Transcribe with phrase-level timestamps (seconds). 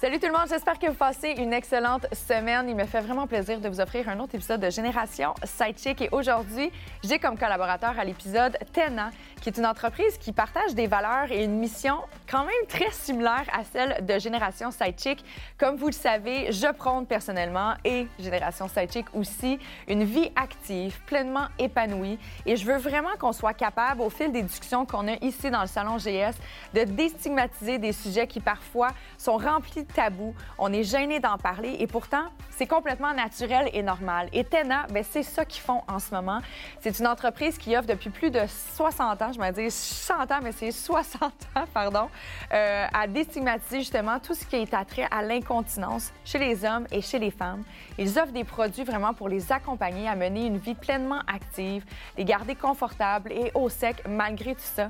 [0.00, 2.68] Salut tout le monde, j'espère que vous passez une excellente semaine.
[2.68, 6.02] Il me fait vraiment plaisir de vous offrir un autre épisode de Génération Sidechick.
[6.02, 6.70] Et aujourd'hui,
[7.02, 9.10] j'ai comme collaborateur à l'épisode Tena,
[9.40, 11.96] qui est une entreprise qui partage des valeurs et une mission
[12.30, 15.24] quand même très similaire à celle de Génération Sidechick.
[15.58, 19.58] Comme vous le savez, je prône personnellement et Génération Sidechick aussi
[19.88, 22.20] une vie active, pleinement épanouie.
[22.46, 25.62] Et je veux vraiment qu'on soit capable, au fil des discussions qu'on a ici dans
[25.62, 26.36] le Salon GS,
[26.72, 31.86] de déstigmatiser des sujets qui parfois sont remplis tabou, on est gêné d'en parler et
[31.86, 34.28] pourtant, c'est complètement naturel et normal.
[34.32, 36.40] Et Tena, ben, c'est ça qu'ils font en ce moment.
[36.80, 38.40] C'est une entreprise qui offre depuis plus de
[38.74, 41.22] 60 ans, je me dis 100 ans, mais c'est 60
[41.56, 42.08] ans, pardon,
[42.52, 47.00] euh, à déstigmatiser justement tout ce qui est attrait à l'incontinence chez les hommes et
[47.00, 47.62] chez les femmes.
[47.98, 51.84] Ils offrent des produits vraiment pour les accompagner à mener une vie pleinement active,
[52.16, 54.88] les garder confortables et au sec malgré tout ça.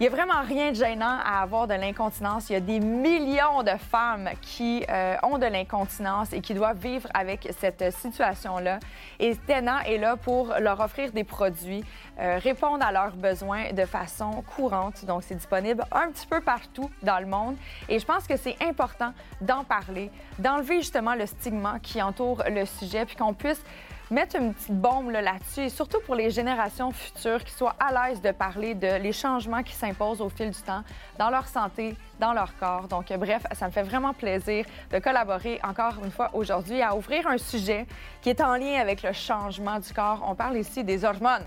[0.00, 2.48] Il n'y a vraiment rien de gênant à avoir de l'incontinence.
[2.48, 6.78] Il y a des millions de femmes qui euh, ont de l'incontinence et qui doivent
[6.78, 8.78] vivre avec cette situation-là.
[9.18, 11.84] Et Tena est là pour leur offrir des produits,
[12.18, 15.04] euh, répondre à leurs besoins de façon courante.
[15.04, 17.56] Donc, c'est disponible un petit peu partout dans le monde.
[17.90, 19.12] Et je pense que c'est important
[19.42, 23.62] d'en parler, d'enlever justement le stigma qui entoure le sujet, puis qu'on puisse
[24.10, 28.20] mettre une petite bombe là-dessus, et surtout pour les générations futures qui soient à l'aise
[28.20, 30.82] de parler de les changements qui s'imposent au fil du temps
[31.18, 32.88] dans leur santé, dans leur corps.
[32.88, 37.26] Donc, bref, ça me fait vraiment plaisir de collaborer encore une fois aujourd'hui à ouvrir
[37.26, 37.86] un sujet
[38.20, 40.24] qui est en lien avec le changement du corps.
[40.26, 41.44] On parle ici des hormones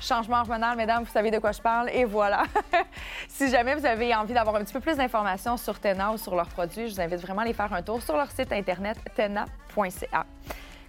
[0.00, 1.90] changement hormonal, mesdames, vous savez de quoi je parle.
[1.90, 2.44] Et voilà.
[3.28, 6.34] si jamais vous avez envie d'avoir un petit peu plus d'informations sur Tena ou sur
[6.34, 8.98] leurs produits, je vous invite vraiment à aller faire un tour sur leur site internet
[9.14, 10.26] tena.ca.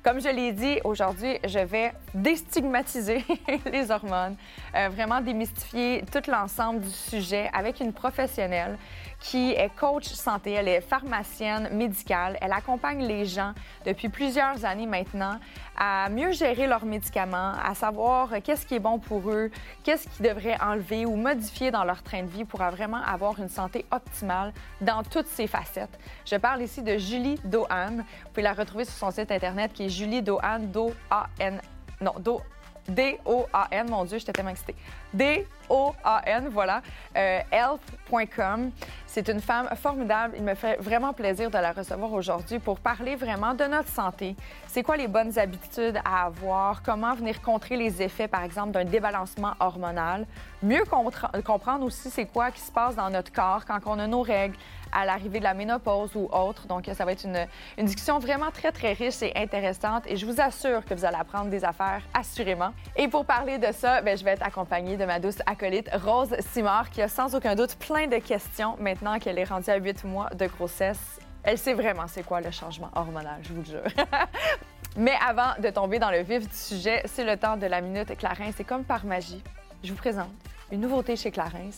[0.05, 3.25] Comme je l'ai dit, aujourd'hui, je vais déstigmatiser
[3.71, 4.35] les hormones,
[4.75, 8.77] euh, vraiment démystifier tout l'ensemble du sujet avec une professionnelle
[9.19, 10.51] qui est coach santé.
[10.51, 12.37] Elle est pharmacienne médicale.
[12.41, 13.53] Elle accompagne les gens
[13.85, 15.39] depuis plusieurs années maintenant
[15.77, 19.51] à mieux gérer leurs médicaments, à savoir qu'est-ce qui est bon pour eux,
[19.83, 23.49] qu'est-ce qu'ils devraient enlever ou modifier dans leur train de vie pour vraiment avoir une
[23.49, 25.99] santé optimale dans toutes ses facettes.
[26.25, 27.97] Je parle ici de Julie Dohan.
[27.97, 31.61] Vous pouvez la retrouver sur son site internet qui est Julie Dohan, Do-A-N.
[32.01, 32.41] Non, Do
[32.87, 34.75] D-O-A-N, mon Dieu, j'étais tellement excitée.
[35.13, 36.81] D-O-A-N, voilà.
[37.15, 38.71] Euh, health.com.
[39.07, 40.35] C'est une femme formidable.
[40.37, 44.35] Il me fait vraiment plaisir de la recevoir aujourd'hui pour parler vraiment de notre santé.
[44.67, 46.83] C'est quoi les bonnes habitudes à avoir?
[46.83, 50.25] Comment venir contrer les effets, par exemple, d'un débalancement hormonal?
[50.61, 50.83] Mieux
[51.45, 54.57] comprendre aussi c'est quoi qui se passe dans notre corps quand on a nos règles,
[54.95, 56.67] à l'arrivée de la ménopause ou autre.
[56.67, 60.03] Donc, ça va être une, discussion vraiment très, très riche et intéressante.
[60.07, 62.71] Et je vous assure que vous allez apprendre des affaires, assurément.
[62.95, 66.35] Et pour parler de ça, bien, je vais être accompagnée de ma douce acolyte, Rose
[66.51, 70.03] Simard, qui a sans aucun doute plein de questions maintenant qu'elle est rendue à huit
[70.03, 71.19] mois de grossesse.
[71.43, 74.05] Elle sait vraiment c'est quoi le changement hormonal, je vous le jure.
[74.97, 78.17] Mais avant de tomber dans le vif du sujet, c'est le temps de la minute
[78.17, 78.51] Clarins.
[78.55, 79.43] C'est comme par magie.
[79.83, 80.31] Je vous présente
[80.71, 81.69] une nouveauté chez Clarins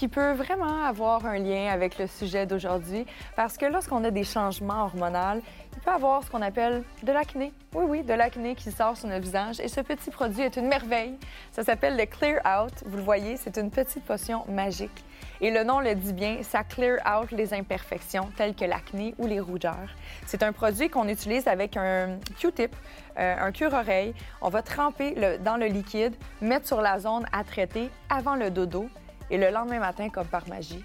[0.00, 3.04] qui peut vraiment avoir un lien avec le sujet d'aujourd'hui
[3.36, 5.42] parce que lorsqu'on a des changements hormonaux,
[5.74, 7.52] il peut avoir ce qu'on appelle de l'acné.
[7.74, 9.60] Oui, oui, de l'acné qui sort sur notre visage.
[9.60, 11.18] Et ce petit produit est une merveille.
[11.52, 12.72] Ça s'appelle le Clear Out.
[12.86, 15.04] Vous le voyez, c'est une petite potion magique.
[15.42, 19.26] Et le nom le dit bien, ça clear out les imperfections telles que l'acné ou
[19.26, 19.90] les rougeurs.
[20.26, 22.74] C'est un produit qu'on utilise avec un Q-tip,
[23.18, 24.14] euh, un cure-oreille.
[24.40, 28.88] On va tremper dans le liquide, mettre sur la zone à traiter avant le dodo.
[29.30, 30.84] Et le lendemain matin, comme par magie,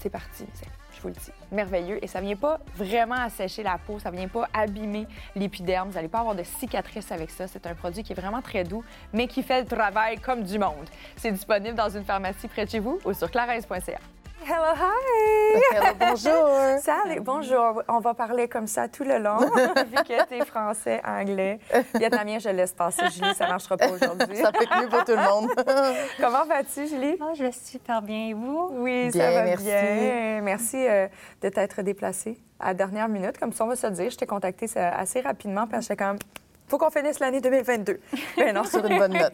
[0.00, 0.46] c'est parti
[0.96, 1.32] je vous le dis.
[1.52, 2.02] Merveilleux.
[2.02, 5.88] Et ça vient pas vraiment assécher la peau, ça vient pas abîmer l'épiderme.
[5.88, 7.46] Vous n'allez pas avoir de cicatrices avec ça.
[7.46, 10.58] C'est un produit qui est vraiment très doux, mais qui fait le travail comme du
[10.58, 10.88] monde.
[11.16, 13.98] C'est disponible dans une pharmacie près de chez vous ou sur clarence.ca.
[14.44, 15.60] Hello, hi!
[15.72, 16.78] Hello, bonjour!
[16.82, 17.82] Salut, bonjour.
[17.88, 21.58] On va parler comme ça tout le long, vu que t'es français, anglais.
[21.94, 24.36] Vietnamien, je laisse passer, Julie, ça marchera pas aujourd'hui.
[24.36, 25.50] ça fait mieux pour tout le monde.
[26.20, 27.16] Comment vas-tu, Julie?
[27.20, 28.28] Oh, je vais super bien.
[28.28, 28.68] Et vous?
[28.72, 29.64] Oui, ça va merci.
[29.64, 30.40] bien.
[30.42, 31.08] Merci euh,
[31.42, 33.38] de t'être déplacée à la dernière minute.
[33.38, 36.18] Comme ça, on va se dire, je t'ai contacté assez rapidement parce que j'étais comme
[36.68, 38.00] faut qu'on finisse l'année 2022.
[38.38, 39.32] Mais non, sur une bonne note.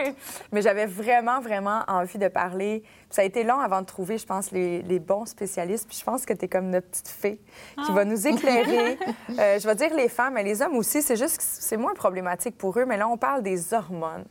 [0.53, 2.83] Mais j'avais vraiment, vraiment envie de parler.
[3.11, 5.89] Ça a été long avant de trouver, je pense, les, les bons spécialistes.
[5.89, 7.37] Puis je pense que tu es comme notre petite fée
[7.77, 7.93] qui Ah.
[7.93, 8.99] va nous éclairer.
[9.39, 11.01] Euh, je vais dire les femmes, mais les hommes aussi.
[11.01, 12.85] C'est juste que c'est moins problématique pour eux.
[12.85, 14.25] Mais là, on parle des hormones.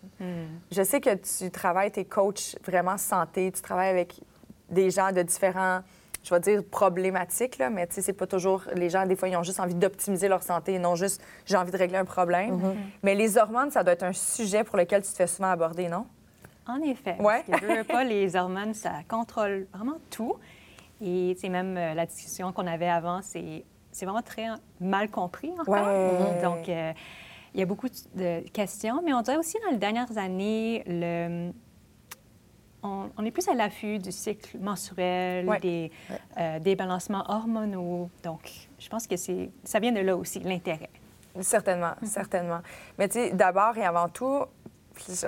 [0.72, 3.52] Je sais que tu travailles, tes coachs vraiment santé.
[3.52, 4.20] Tu travailles avec
[4.70, 5.80] des gens de différents
[6.24, 8.64] je vais dire problématiques, là, mais tu sais, c'est pas toujours.
[8.76, 11.58] Les gens, des fois, ils ont juste envie d'optimiser leur santé et non juste j'ai
[11.58, 12.60] envie de régler un problème.
[13.04, 15.88] Mais les hormones, ça doit être un sujet pour lequel tu te fais souvent aborder,
[15.90, 16.06] non?
[16.68, 17.18] En effet.
[17.20, 17.44] Ouais.
[17.48, 20.36] Parce que veux, veux pas, les hormones, ça contrôle vraiment tout.
[21.02, 24.48] Et c'est même euh, la discussion qu'on avait avant, c'est c'est vraiment très
[24.80, 25.74] mal compris encore.
[25.74, 26.42] Ouais.
[26.42, 26.94] Donc, euh,
[27.54, 31.52] il y a beaucoup de questions, mais on dirait aussi dans les dernières années, le,
[32.84, 35.60] on, on est plus à l'affût du cycle menstruel, Ouais.
[35.60, 35.92] des
[36.38, 38.10] euh, débalancements hormonaux.
[38.24, 38.50] Donc,
[38.80, 40.90] je pense que ça vient de là aussi, l'intérêt.
[41.42, 42.60] Certainement, certainement.
[42.98, 44.44] Mais tu sais, d'abord et avant tout,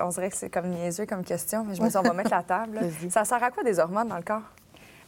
[0.02, 2.32] on dirait que c'est comme niaiseux comme question, mais je me dis, on va mettre
[2.32, 2.80] la table.
[3.10, 4.42] Ça sert à quoi des hormones dans le corps?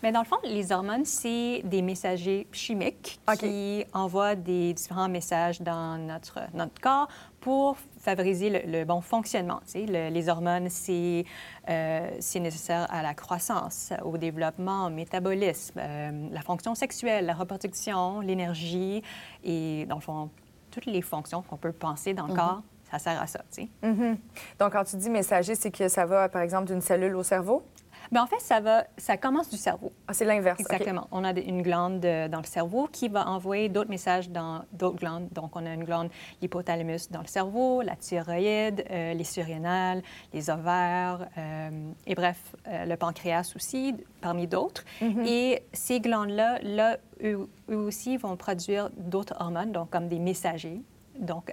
[0.03, 5.61] Mais dans le fond, les hormones, c'est des messagers chimiques qui envoient des différents messages
[5.61, 7.07] dans notre, notre corps
[7.41, 7.75] pour
[8.09, 9.59] favoriser le, le bon fonctionnement.
[9.73, 11.25] Le- les hormones, c'est
[11.69, 18.19] euh, nécessaire à la croissance, au développement, au métabolisme, euh, la fonction sexuelle, la reproduction,
[18.21, 19.01] l'énergie
[19.43, 20.29] et, dans le fond,
[20.71, 22.61] toutes les fonctions qu'on peut penser dans le corps,
[22.91, 23.41] ça sert à ça.
[23.81, 24.17] Mhm.
[24.59, 27.63] Donc, quand tu dis messager, c'est que ça va, par exemple, d'une cellule au cerveau?
[28.11, 29.91] Mais en fait, ça, va, ça commence du cerveau.
[30.07, 30.59] Ah, c'est l'inverse.
[30.59, 31.07] Exactement.
[31.11, 34.97] On a une glande euh, dans le cerveau qui va envoyer d'autres messages dans d'autres
[34.97, 35.27] glandes.
[35.31, 36.09] Donc, on a une glande,
[36.41, 40.01] l'hypothalamus dans le cerveau, la thyroïde, euh, les surrénales,
[40.33, 44.83] les ovaires, euh, et bref, euh, le pancréas aussi, parmi d'autres.
[45.25, 50.81] Et ces glandes-là, là, eux, eux aussi vont produire d'autres hormones, donc comme des messagers.
[51.19, 51.51] Donc,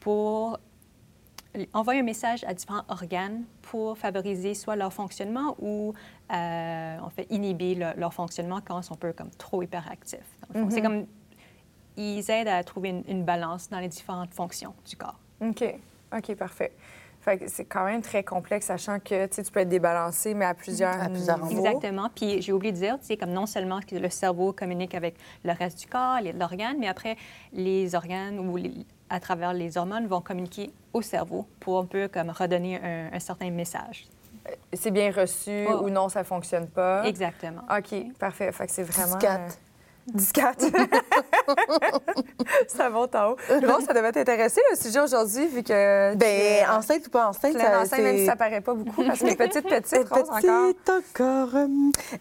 [0.00, 0.58] pour
[1.72, 5.94] envoyer un message à différents organes pour favoriser soit leur fonctionnement ou
[6.32, 10.18] euh, en fait inhiber le- leur fonctionnement quand ils sont un peu comme trop hyperactifs.
[10.52, 10.68] fond.
[10.70, 11.06] C'est comme
[11.96, 15.18] ils aident à trouver une, une balance dans les différentes fonctions du corps.
[15.40, 15.64] OK.
[16.16, 16.72] OK, parfait.
[17.46, 21.08] C'est quand même très complexe, sachant que tu peux être débalancé, mais à plusieurs, À
[21.08, 21.60] plusieurs niveaux.
[21.60, 21.70] endroits.
[21.70, 22.08] Exactement.
[22.14, 25.16] Puis j'ai oublié de dire, tu sais, comme non seulement que le cerveau communique avec
[25.42, 27.16] le reste du corps, les- l'organe, mais après,
[27.54, 28.84] les organes ou les-
[29.14, 33.20] à travers les hormones vont communiquer au cerveau pour un peu comme redonner un, un
[33.20, 34.06] certain message.
[34.72, 37.06] C'est bien reçu ou non, ça fonctionne pas.
[37.06, 37.62] Exactement.
[37.70, 38.50] OK, parfait.
[38.52, 39.18] Fait que c'est vraiment...
[40.08, 40.52] euh, Discat.
[42.68, 43.36] ça monte en haut.
[43.48, 46.14] Rose, ça devait t'intéresser, le sujet aujourd'hui, vu que...
[46.14, 49.20] Ben, euh, enceinte ou pas enceinte, ça, enceinte, même si ça paraît pas beaucoup, parce
[49.20, 50.40] que les petites, petites, Rose, encore.
[50.40, 51.48] Petite encore.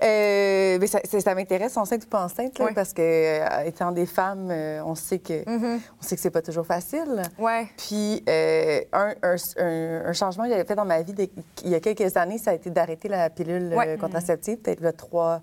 [0.03, 0.87] Euh,
[1.19, 4.95] ça, m'intéresse, enceinte ou pas enceinte, là, parce que euh, étant des femmes, euh, on
[4.95, 5.79] sait que Mhm.
[5.99, 7.21] on sait que c'est pas toujours facile.
[7.37, 7.67] Ouais.
[7.77, 11.13] Puis un, un- un- un changement que j'avais fait dans ma vie
[11.63, 13.97] il y a quelques années, ça a été d'arrêter la pilule Ouais.
[13.99, 15.41] contraceptive, peut-être là, trois,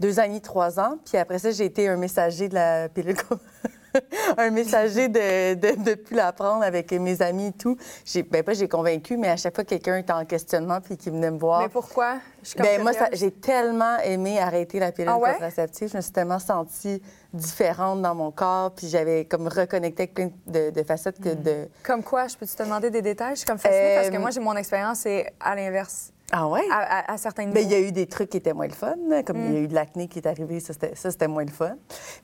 [0.00, 0.98] deux ans et demi, trois ans.
[1.04, 3.16] Puis après ça, j'ai été un messager de la pilule.
[4.36, 7.78] un messager de, de, de plus la prendre avec mes amis et tout.
[8.04, 10.98] J'ai, ben pas j'ai convaincu, mais à chaque fois que quelqu'un était en questionnement puis
[10.98, 11.62] qui venait me voir.
[11.62, 12.16] Mais pourquoi?
[12.42, 15.32] Je Ben, moi, ça- j'ai tellement aimé arrêter la pilule Ah ouais?
[15.32, 15.88] contraceptive.
[15.90, 17.02] Je me suis tellement sentie
[17.32, 21.68] différente dans mon corps, puis j'avais comme reconnecté avec plein de, de facettes que de...
[21.82, 22.28] Comme quoi?
[22.28, 23.32] Je peux te demander des détails?
[23.32, 26.48] Je suis comme fascinée parce que Euh, moi, j'ai mon expérience, c'est à l'inverse, Ah
[26.48, 26.62] ouais?
[26.70, 27.54] à, à- à certains niveaux.
[27.54, 29.56] Ben, il y a eu des trucs qui étaient moins le fun, comme il y
[29.56, 30.72] a eu de l'acné qui est arrivé, ça
[31.10, 31.76] c'était, moins le fun.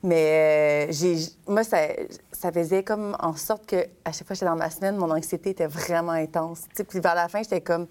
[0.03, 1.15] Mais euh, j'ai,
[1.47, 1.77] moi, ça,
[2.31, 5.09] ça faisait comme en sorte que à chaque fois que j'étais dans ma semaine, mon
[5.09, 6.63] anxiété était vraiment intense.
[6.89, 7.87] Puis vers la fin, j'étais comme,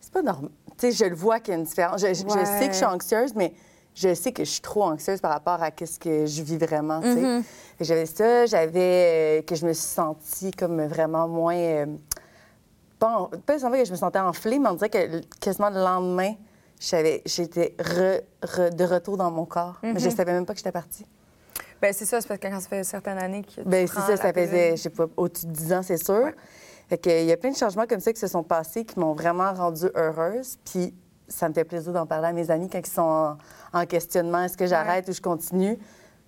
[0.00, 0.50] c'est pas normal.
[0.78, 2.00] Tu sais, je le vois qu'il y a une différence.
[2.00, 3.52] Je, sais que je suis anxieuse, mais
[3.94, 7.00] je sais que je suis trop anxieuse par rapport à ce que je vis vraiment.
[7.00, 7.42] que
[7.80, 11.56] J'avais ça, j'avais euh, que je me suis sentie comme vraiment moins.
[11.56, 11.86] euh,
[13.00, 16.34] pas, en- pas que je me sentais enflée, mais on dirait que quasiment le lendemain,
[16.78, 19.78] j'étais re- re- de retour dans mon corps.
[19.82, 21.04] Mais je savais même pas que j'étais partie.
[21.82, 23.94] Ben, c'est ça, c'est parce que quand ça fait certaines années que tu Ben c'est
[24.00, 26.30] ça, ça faisait, je sais pas, au-dessus de 10 ans, c'est sûr.
[26.88, 28.98] Fait que, il y a plein de changements comme ça qui se sont passés qui
[28.98, 30.58] m'ont vraiment rendue heureuse.
[30.70, 30.94] Puis
[31.28, 33.36] ça me fait plaisir d'en parler à mes amis quand ils sont
[33.72, 34.42] en, en questionnement.
[34.44, 35.78] Est-ce que j'arrête ou je continue?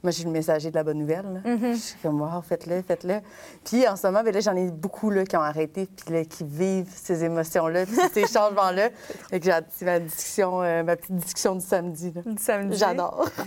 [0.02, 1.42] Moi, je suis le messager de la bonne nouvelle.
[1.44, 1.50] là.
[1.50, 1.72] Mm-hmm.
[1.74, 3.20] Je suis comme, wow, faites-le, faites-le.
[3.64, 6.24] Puis en ce moment, ben là, j'en ai beaucoup là, qui ont arrêté, puis là,
[6.24, 8.90] qui vivent ces émotions-là, puis ces changements-là.
[9.30, 12.12] Fait que j'ai ma discussion, euh, ma petite discussion du samedi.
[12.12, 12.22] là.
[12.26, 12.76] Du samedi.
[12.76, 13.28] J'adore.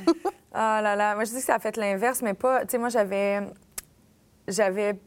[0.57, 2.61] Ah là là, moi je dis que ça a fait l'inverse, mais pas.
[2.61, 3.41] Tu sais, moi j'avais.
[4.47, 4.97] J'avais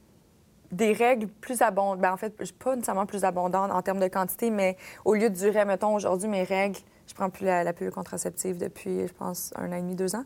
[0.70, 2.00] des règles plus abondantes.
[2.00, 4.76] Ben, en fait, pas nécessairement plus abondantes en termes de quantité, mais
[5.06, 8.58] au lieu de durer, mettons, aujourd'hui, mes règles, je prends plus la, la pilule contraceptive
[8.58, 10.24] depuis, je pense, un an et demi, deux ans.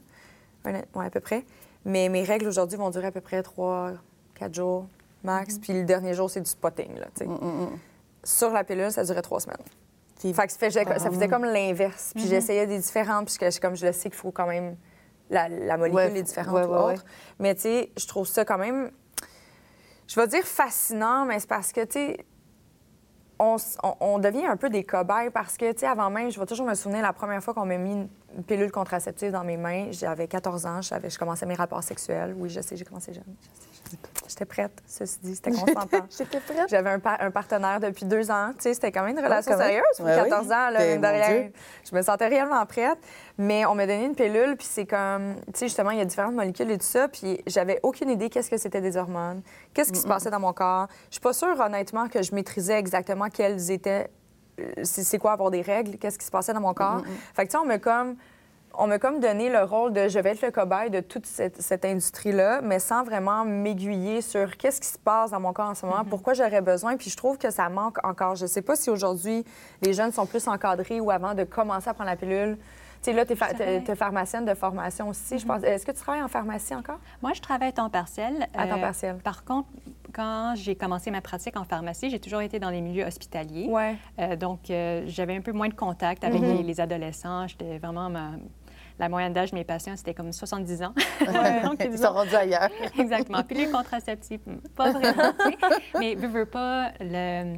[0.65, 1.45] Ouais, à peu près.
[1.85, 3.93] Mais mes règles aujourd'hui vont durer à peu près trois,
[4.35, 4.87] quatre jours.
[5.25, 5.59] max.
[5.59, 7.31] Puis le dernier jour, c'est du spotting, là, tu sais.
[8.25, 9.57] Sur la pilule, ça durait trois semaines.
[10.19, 12.13] Fait que ça faisait, ça faisait comme l'inverse.
[12.15, 14.77] Puis j'essayais des différentes, puisque comme je le sais qu'il faut quand même.
[15.31, 17.05] La, la molécule Ouais, est différente ouais, ou ouais, autre.
[17.41, 18.91] Mais tu sais, je trouve ça quand même.
[20.07, 22.19] Je vais dire fascinant, mais c'est parce que, tu sais,
[23.39, 26.31] on, s- on- on devient un peu des cobayes parce que, tu sais, avant même,
[26.31, 29.45] je vais toujours me souvenir la première fois qu'on m'a mis une pilule contraceptive dans
[29.45, 29.87] mes mains.
[29.91, 32.35] J'avais 14 ans, je commençais mes rapports sexuels.
[32.37, 33.25] Oui, je sais, j'ai commencé jeune.
[33.91, 33.97] Je.
[34.29, 36.07] J'étais prête, ceci dit, c'était consentant.
[36.17, 36.69] J'étais prête.
[36.71, 38.53] J'avais un, pa- un partenaire depuis deux ans.
[38.55, 39.67] Tu sais, c'était quand même une relation quand même.
[39.69, 40.29] sérieuse pour Ouais, oui.
[40.31, 40.71] 14 ans.
[40.71, 41.41] Là, mine de mon rien.
[41.43, 41.53] Dieu.
[41.91, 42.97] Je me sentais réellement prête.
[43.37, 45.35] Mais on m'a donné une pilule, puis c'est comme...
[45.47, 48.31] Tu sais, justement, il y a différentes molécules et tout ça, puis j'avais aucune idée
[48.31, 49.43] qu'est-ce que c'était des hormones,
[49.75, 50.87] qu'est-ce qui se passait dans mon corps.
[51.09, 54.09] Je suis pas sûre, honnêtement, que je maîtrisais exactement quelles étaient...
[54.83, 57.03] C'est quoi avoir des règles, qu'est-ce qui se passait dans mon corps?
[57.35, 58.17] Fait que, tu sais, on m'a comme...
[58.75, 61.61] On m'a comme donné le rôle de je vais être le cobaye de toute cette,
[61.61, 65.75] cette industrie-là, mais sans vraiment m'aiguiller sur qu'est-ce qui se passe dans mon corps en
[65.75, 66.97] ce moment, pourquoi j'aurais besoin.
[66.97, 68.35] Puis je trouve que ça manque encore.
[68.35, 69.45] Je sais pas si aujourd'hui
[69.83, 72.57] les jeunes sont plus encadrés ou avant de commencer à prendre la pilule.
[73.03, 75.63] Tu sais, là, tu es, pharmacienne de formation aussi, je pense.
[75.65, 76.99] Est-ce que tu travailles en pharmacie encore?
[77.21, 78.47] Moi, je travaille à temps partiel.
[78.55, 79.17] À temps Euh, partiel.
[79.17, 79.69] Par contre,
[80.13, 83.67] quand j'ai commencé ma pratique en pharmacie, j'ai toujours été dans les milieux hospitaliers.
[83.69, 83.97] Ouais.
[84.21, 86.57] Euh, donc, euh, j'avais un peu moins de contact avec Mm-hmm.
[86.59, 87.47] les, les adolescents.
[87.49, 88.09] J'étais vraiment...
[88.09, 88.33] ma-
[88.99, 90.95] La moyenne d'âge de mes patients, c'était comme 70 ans.
[91.65, 92.69] Donc, Ils sont rendus ailleurs.
[92.99, 93.43] Exactement.
[93.43, 94.43] Puis les contraceptifs,
[94.77, 95.33] pas vraiment.
[95.99, 97.57] Mais veux, veux pas, le-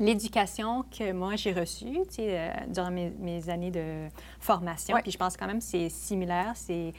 [0.00, 4.08] l'éducation que moi j'ai reçue tu sais, euh, durant mes, mes années de
[4.40, 5.02] formation, Ouais.
[5.02, 6.52] puis je pense quand même que c'est similaire.
[6.54, 6.92] C'est,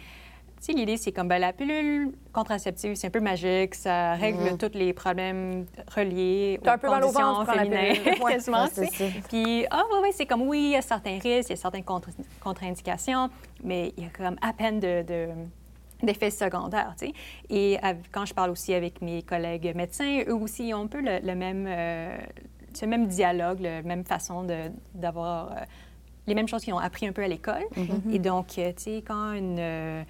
[0.59, 4.57] tu sais, l'idée, c'est comme ben, la pilule contraceptive, c'est un peu magique, ça règle
[4.57, 5.65] tous les problèmes
[5.95, 8.03] reliés T'as aux un peu mal au conditions ventre, la féminines.
[8.21, 8.33] Ouais.
[8.33, 9.13] quasiment, Ouais, c'est.
[9.29, 11.55] Puis, ah oui, oui, c'est comme, oui, il y a certains risques, il y a
[11.55, 12.09] certaines contre-
[12.41, 13.29] contre-indications,
[13.63, 15.27] mais il y a comme à peine de- de
[16.01, 17.13] d'effets secondaires, tu sais.
[17.49, 17.77] Et
[18.13, 21.35] quand je parle aussi avec mes collègues médecins, eux aussi ont un peu le, le
[21.35, 22.17] même, euh,
[22.73, 25.55] ce même dialogue, la même façon de- d'avoir euh,
[26.27, 27.63] les mêmes choses qu'ils ont appris un peu à l'école.
[27.75, 28.13] Mm-hmm.
[28.13, 30.03] Et donc, euh, tu sais, quand une euh,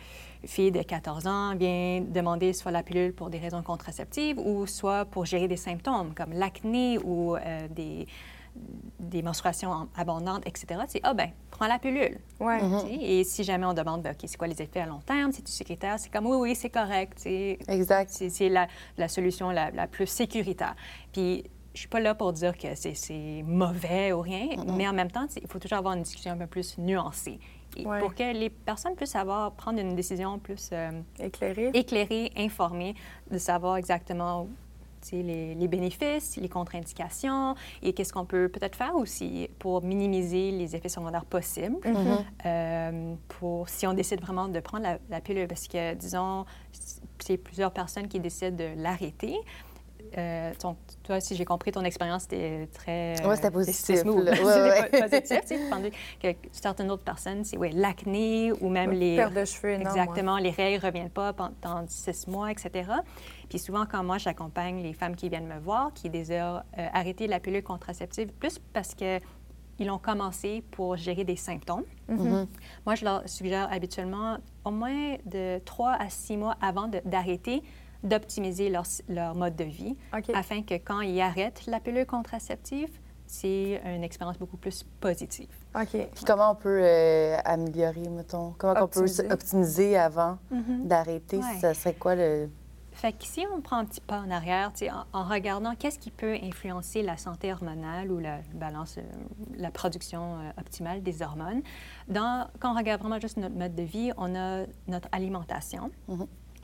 [0.46, 5.06] fille de 14 ans vient demander soit la pilule pour des raisons contraceptives ou soit
[5.06, 8.06] pour gérer des symptômes comme l'acné ou euh, des,
[9.00, 12.18] des menstruations en- abondantes, etc., c'est ah ben, prends la pilule.
[12.42, 12.60] Ouais.
[12.60, 15.00] Tu sais, Et si jamais on demande, ben, OK, c'est quoi les effets à long
[15.06, 17.20] terme, c'est-tu sécuritaire, c'est comme oui, oui, c'est correct.
[17.24, 17.58] tu.
[17.72, 18.10] Exact.
[18.12, 20.76] C'est c'est la, la solution la, la plus sécuritaire.
[21.14, 21.46] Puis,
[21.80, 25.28] je suis pas là pour dire que c'est- mauvais ou rien, mais en même temps,
[25.42, 27.40] il faut toujours avoir une discussion un peu plus nuancée.
[27.78, 28.00] Et Ouais.
[28.02, 31.72] Pour que les personnes puissent savoir prendre une décision plus euh, Éclairé.
[31.74, 32.96] éclairée, informée,
[33.32, 34.48] de savoir exactement
[35.14, 40.76] les, les bénéfices, les contre-indications et qu'est-ce qu'on peut peut-être faire aussi pour minimiser les
[40.76, 41.78] effets secondaires possibles.
[42.46, 46.44] Euh, pour si on décide vraiment de prendre la, la pilule, parce que, disons,
[47.20, 49.38] c'est plusieurs personnes qui décident de l'arrêter.
[50.18, 53.16] Euh, ton- toi, si j'ai compris, ton expérience était très...
[53.26, 54.12] Ouais, c'était euh, positif, là.
[54.14, 55.10] Ouais, C'était ouais.
[55.10, 59.16] positif, tu sais, tandis que certaines autres personnes, c'est ouais, l'acné ou même les...
[59.18, 59.96] Perte de cheveux énorme.
[59.96, 60.02] ouais.
[60.02, 62.90] Exactement, les règles ne reviennent pas pendant six mois, etc.
[63.50, 67.28] Puis souvent, quand moi, j'accompagne les femmes qui viennent me voir, qui désirent euh, arrêter
[67.28, 69.20] la pilule contraceptive, plus parce que
[69.82, 71.86] ils ont commencé pour gérer des symptômes.
[72.10, 72.48] Mm-hmm.
[72.86, 77.64] Moi, je leur suggère habituellement au moins de trois à six mois avant de- d'arrêter
[78.04, 79.96] d'optimiser leur, leur mode de vie
[80.34, 85.50] afin que quand ils arrêtent la pilule contraceptive, c'est une expérience beaucoup plus positive.
[85.76, 85.92] OK.
[85.92, 88.56] Puis comment on peut euh, améliorer, mettons?
[88.58, 89.98] Comment on peut Optimiser.
[89.98, 91.38] avant d'arrêter?
[91.38, 91.60] Ouais.
[91.62, 92.50] Ça serait quoi le...
[92.92, 95.74] Fait que si on prend un petit pas en arrière, tu sais, en, en regardant
[95.76, 99.04] qu'est-ce qui peut influencer la santé hormonale ou la balance, euh,
[99.56, 101.62] la production euh, optimale des hormones,
[102.10, 105.92] dans, quand on regarde vraiment juste notre mode de vie, on a notre alimentation.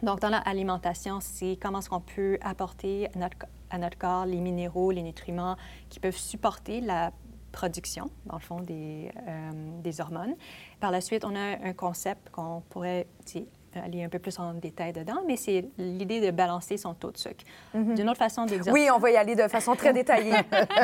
[0.04, 3.08] Donc, dans l'alimentation, c'est comment est-ce qu'on peut apporter
[3.72, 5.56] à notre, corps les minéraux, les nutriments
[5.90, 7.12] qui peuvent supporter la
[7.52, 10.36] production, dans le fond, des, euh, des hormones.
[10.82, 13.08] Par la suite, on a un concept qu'on pourrait
[13.84, 17.18] aller un peu plus en détail dedans, mais c'est l'idée de balancer son taux de
[17.18, 17.44] sucre.
[17.74, 20.34] D'une autre façon de dire Oui, on va y aller de façon très détaillée.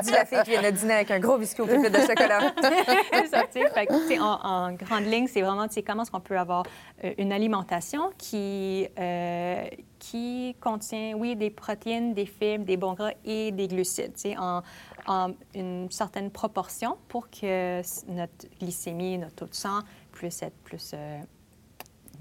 [0.03, 2.53] Dis la fille qui vient de dîner avec un gros biscuit au pépite de chocolat.
[2.61, 3.43] c'est ça.
[3.49, 6.65] Fait que, en, en grande ligne, c'est vraiment, comment est-ce qu'on peut avoir
[7.03, 9.63] euh, une alimentation qui, euh,
[9.99, 14.37] qui contient, oui, des protéines, des fibres, des bons gras et des glucides, tu sais,
[14.37, 14.61] en,
[15.07, 17.81] en une certaine proportion pour que
[18.11, 19.79] notre glycémie, notre taux de sang
[20.11, 21.19] puisse être plus euh,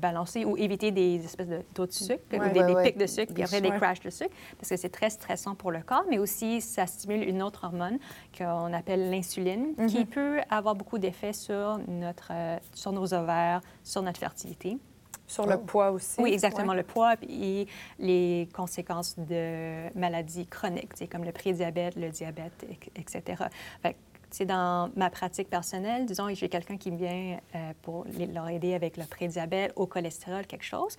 [0.01, 2.83] balancé ou éviter des espèces de taux de sucre Ouais, ou des, ouais, des ouais.
[2.85, 5.71] pics de sucre, puis après des crashs de sucre, parce que c'est très stressant pour
[5.71, 7.99] le corps, mais aussi ça stimule une autre hormone
[8.37, 14.03] qu'on appelle l'insuline, qui peut avoir beaucoup d'effets sur, notre, euh, sur nos ovaires, sur
[14.03, 14.79] notre fertilité.
[15.27, 15.59] Sur le Oh.
[15.65, 16.21] poids aussi.
[16.21, 16.79] Oui, exactement, Ouais.
[16.79, 17.69] le poids et
[18.01, 22.67] les conséquences de maladies chroniques, comme le prédiabète, le diabète,
[22.97, 23.45] etc.
[23.81, 23.95] Fait
[24.37, 28.75] sais, dans ma pratique personnelle, disons, j'ai quelqu'un qui vient euh, pour les- leur aider
[28.75, 30.97] avec le prédiabète, au cholestérol, quelque chose.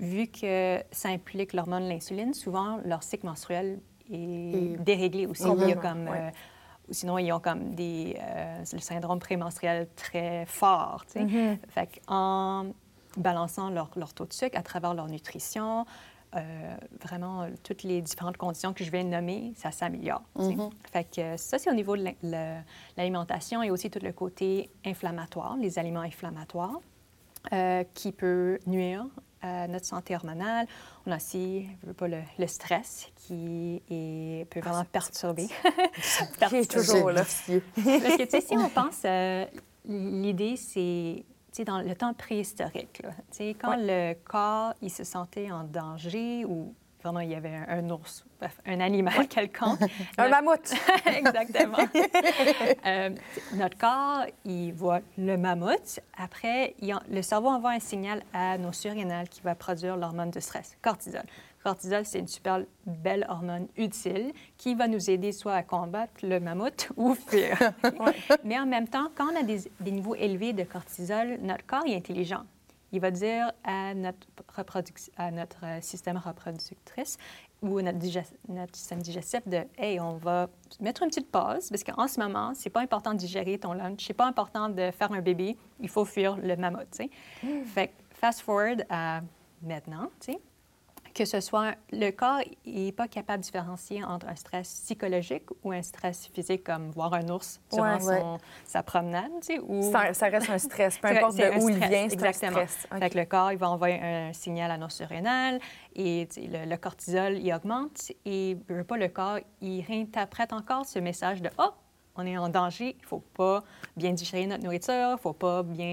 [0.00, 5.44] Vu que ça implique l'hormone l'insuline, souvent leur cycle menstruel est Et- déréglé aussi.
[5.44, 6.18] Il y a comme, ouais.
[6.18, 6.30] euh,
[6.90, 11.04] sinon, ils ont comme des, euh, le syndrome prémenstruel très fort.
[11.14, 11.58] Mhm.
[11.68, 12.66] Fait en
[13.16, 15.84] balançant leur, leur taux de sucre à travers leur nutrition,
[16.34, 20.22] euh, vraiment, euh, toutes les différentes conditions que je de nommer, ça s'améliore.
[20.36, 20.70] Mhm.
[20.92, 22.04] Fait que euh, ça, c'est au niveau de
[22.96, 26.80] l'alimentation et aussi tout le côté inflammatoire, les aliments inflammatoires,
[27.52, 29.06] euh, qui peut nuire
[29.40, 30.66] à notre santé hormonale.
[31.04, 35.48] On a aussi, je veux pas, le, le stress qui est- peut vraiment perturber.
[36.48, 37.22] Qui est toujours là.
[37.22, 39.44] Parce que, tu sais, si on pense, euh,
[39.84, 41.24] l'idée, c'est,
[41.64, 43.10] dans le temps préhistorique, là,
[43.60, 47.90] quand le corps, il se sentait en danger ou vraiment il y avait un, un
[47.90, 48.24] ours,
[48.64, 49.80] un animal quelconque.
[50.18, 50.72] Un mammouth.
[51.06, 51.78] Exactement.
[52.86, 53.10] Euh,
[53.54, 56.00] notre corps, il voit le mammouth.
[56.16, 60.40] Après, en- le cerveau envoie un signal à nos surrénales qui va produire l'hormone de
[60.40, 61.22] stress, cortisol.
[61.62, 66.40] Cortisol, c'est une super belle hormone utile qui va nous aider soit à combattre le
[66.40, 67.56] mammouth ou fuir.
[68.44, 71.86] Mais en même temps, quand on a des, des niveaux élevés de cortisol, notre corps
[71.86, 72.42] est intelligent.
[72.94, 77.16] Il va dire à notre, reproduc- à notre euh, système reproductrice
[77.62, 77.96] ou notre,
[78.48, 80.48] notre système digestif de Hey, on va
[80.80, 84.04] mettre une petite pause parce qu'en ce moment, c'est pas important de digérer ton lunch,
[84.06, 86.86] c'est pas important de faire un bébé, il faut fuir le mammouth.
[86.90, 87.08] sais.
[87.64, 89.20] Fait fast forward à
[89.62, 90.40] maintenant, tu sais,
[91.14, 95.72] que ce soit le corps n'est pas capable de différencier entre un stress psychologique ou
[95.72, 98.20] un stress physique comme voir un ours durant Ouais.
[98.20, 100.98] son- sa promenade, tu sais, ou Ça, ça reste un stress.
[100.98, 102.86] Peu importe de où il vient, c'est un stress.
[102.98, 105.60] Fait que le corps, il va envoyer un signal à nos surrénales
[105.94, 108.56] et tu sais, le, le cortisol, il augmente et
[108.88, 111.70] pas le corps, il réinterprète encore ce message de «Oh,
[112.16, 113.62] on est en danger, il faut pas
[113.96, 115.86] bien digérer notre nourriture, il faut pas bien,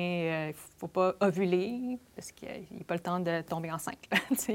[0.50, 3.98] euh, faut pas ovuler parce qu'il n'y a pas le temps de tomber enceinte.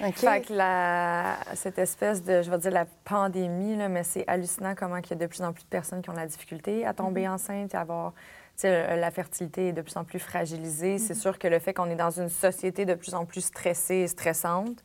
[0.00, 0.26] là, tu sais.
[0.26, 0.32] OK.
[0.32, 4.74] Fait que la, cette espèce de, je vais dire la pandémie, là, mais c'est hallucinant
[4.74, 6.94] comment il y a de plus en plus de personnes qui ont la difficulté à
[6.94, 10.98] tomber enceinte et à avoir, tu sais, la fertilité est de plus en plus fragilisée.
[10.98, 13.96] C'est sûr que le fait qu'on est dans une société de plus en plus stressée
[13.96, 14.82] et stressante,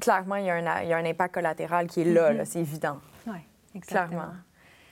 [0.00, 2.44] clairement, il y a un, il y a un impact collatéral qui est là, là,
[2.44, 3.38] c'est évident, Oui,
[3.74, 4.08] exactement.
[4.08, 4.32] clairement.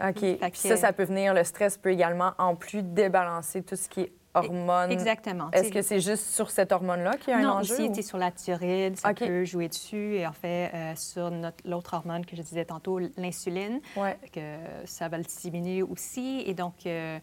[0.01, 0.51] OK.
[0.51, 4.01] Puis ça, ça peut venir, le stress peut également, en plus, débalancer tout ce qui
[4.03, 4.13] est
[4.91, 5.51] Exactement.
[5.53, 7.75] Est-ce que c'est juste sur cette hormone-là qu'il y a un non, enjeu?
[7.75, 10.17] aussi, ou- sur la thyroïde, ça peut jouer dessus.
[10.17, 11.31] Et en fait, euh, sur
[11.65, 14.19] l'autre hormone que je disais tantôt, l'insuline, Ouais.
[14.33, 16.43] que ça va le diminuer aussi.
[16.47, 17.19] Et donc, euh,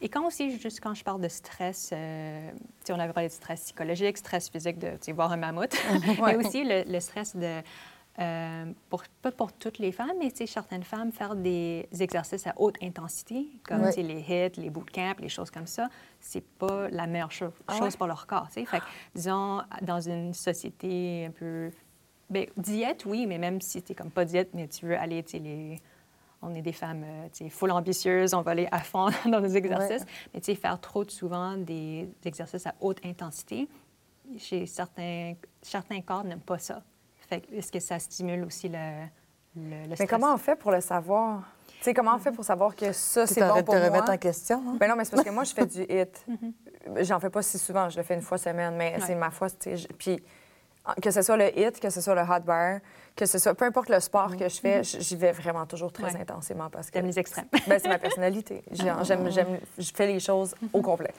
[0.00, 2.50] et quand aussi, juste quand je parle de stress, euh,
[2.90, 5.74] on avait parlé de stress psychologique, stress physique, de voir un mammouth,
[6.24, 7.60] mais aussi le, le stress de,
[8.18, 12.76] euh, pour, pas pour toutes les femmes, mais certaines femmes, faire des exercices à haute
[12.82, 13.92] intensité, comme Ouais.
[14.02, 15.88] les hits, les bootcamps, les choses comme ça,
[16.20, 17.96] c'est pas la meilleure cho- Ah chose ouais?
[17.98, 18.48] pour leur corps.
[18.50, 18.76] Fait que,
[19.14, 21.70] disons, dans une société un peu
[22.28, 25.78] Bien, diète, oui, mais même si tu comme pas diète, mais tu veux aller, les...
[26.42, 29.46] on est des femmes, euh, tu full ambitieuses, on va aller à fond dans nos
[29.48, 33.68] exercices, mais tu sais, faire trop de souvent des, des exercices à haute intensité,
[34.38, 36.82] chez certains, certains corps n'aiment pas ça.
[37.28, 38.78] Fait que, est-ce que ça stimule aussi le,
[39.56, 41.42] le, le Mais comment on fait pour le savoir?
[41.78, 43.86] Tu sais, comment on fait pour savoir que ça, c'est bon pour te moi?
[43.88, 44.62] remettre en question.
[44.66, 44.76] hein?
[44.80, 46.24] Ben non, mais c'est parce que moi, je fais du hit.
[47.02, 49.00] J'en fais pas si souvent, je le fais une fois semaine, mais Ouais.
[49.06, 49.48] c'est ma foi.
[49.64, 50.22] je- Puis
[51.02, 52.78] que ce soit le hit, que ce soit le hot bar,
[53.16, 55.92] que ce soit peu importe le sport que je fais, j- j'y vais vraiment toujours
[55.92, 56.20] très Ouais.
[56.20, 57.48] intensément parce que T'aimes les extrêmes.
[57.66, 58.62] ben, c'est ma personnalité.
[58.70, 61.12] J'ai- J'aime, j'aime, je fais les choses au complet.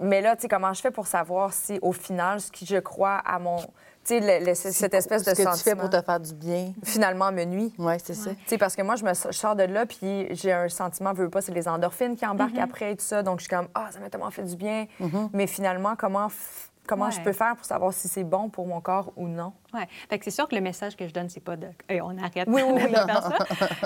[0.00, 2.76] Mais là, tu sais, comment je fais pour savoir si, au final, ce qui je
[2.76, 3.56] crois à mon,
[4.04, 6.20] tu sais, le- le- cette espèce de Ce que tu fais sentiment, pour te faire
[6.20, 6.72] du bien.
[6.84, 7.72] finalement, me nuit.
[7.78, 8.30] Oui, c'est ça.
[8.30, 11.12] Tu sais, parce que moi, je me je sors de là, puis j'ai un sentiment,
[11.12, 13.22] veux pas, c'est les endorphines qui embarquent après et tout ça.
[13.22, 14.86] Donc, je suis comme, ah, ça m'a tellement fait du bien.
[15.32, 18.80] Mais finalement, comment, f- comment je peux faire pour savoir si c'est bon pour mon
[18.80, 19.52] corps ou non?
[19.72, 19.80] Oui.
[20.10, 22.10] Fait que c'est sûr que le message que je donne, c'est pas de Hey, on
[22.18, 22.92] arrête Oui, oui, de oui.
[22.92, 23.38] faire ça.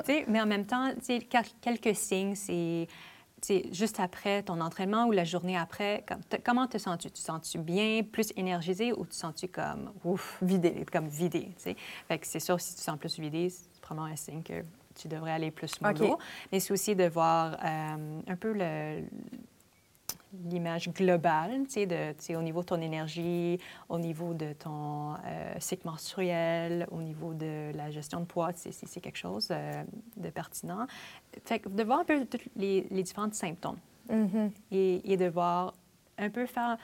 [0.04, 2.86] Tu sais, mais en même temps, tu sais, quel- quelques signes, c'est
[3.72, 7.10] juste après ton entraînement ou la journée après, comme- comment te sens-tu?
[7.10, 11.52] Te sens-tu bien, plus énergisé ou te sens-tu comme ouf, vidé, comme vidé?
[11.56, 11.76] tu sais?
[12.08, 14.64] Fait que c'est sûr, si tu te sens plus vidé, c'est probablement un signe que
[14.94, 16.18] tu devrais aller plus mollo.
[16.52, 19.04] Mais c'est aussi de voir euh, un peu le,
[20.44, 21.86] l'image globale, tu
[22.18, 27.34] sais, au niveau de ton énergie, au niveau de ton euh, cycle menstruel, au niveau
[27.34, 29.84] de la gestion de poids, c'est quelque chose euh,
[30.16, 30.86] de pertinent.
[31.44, 33.78] Fait que de voir un peu tous les, les différents symptômes
[34.10, 34.50] Mm-hmm.
[34.70, 35.74] et, et de voir
[36.16, 36.78] un peu faire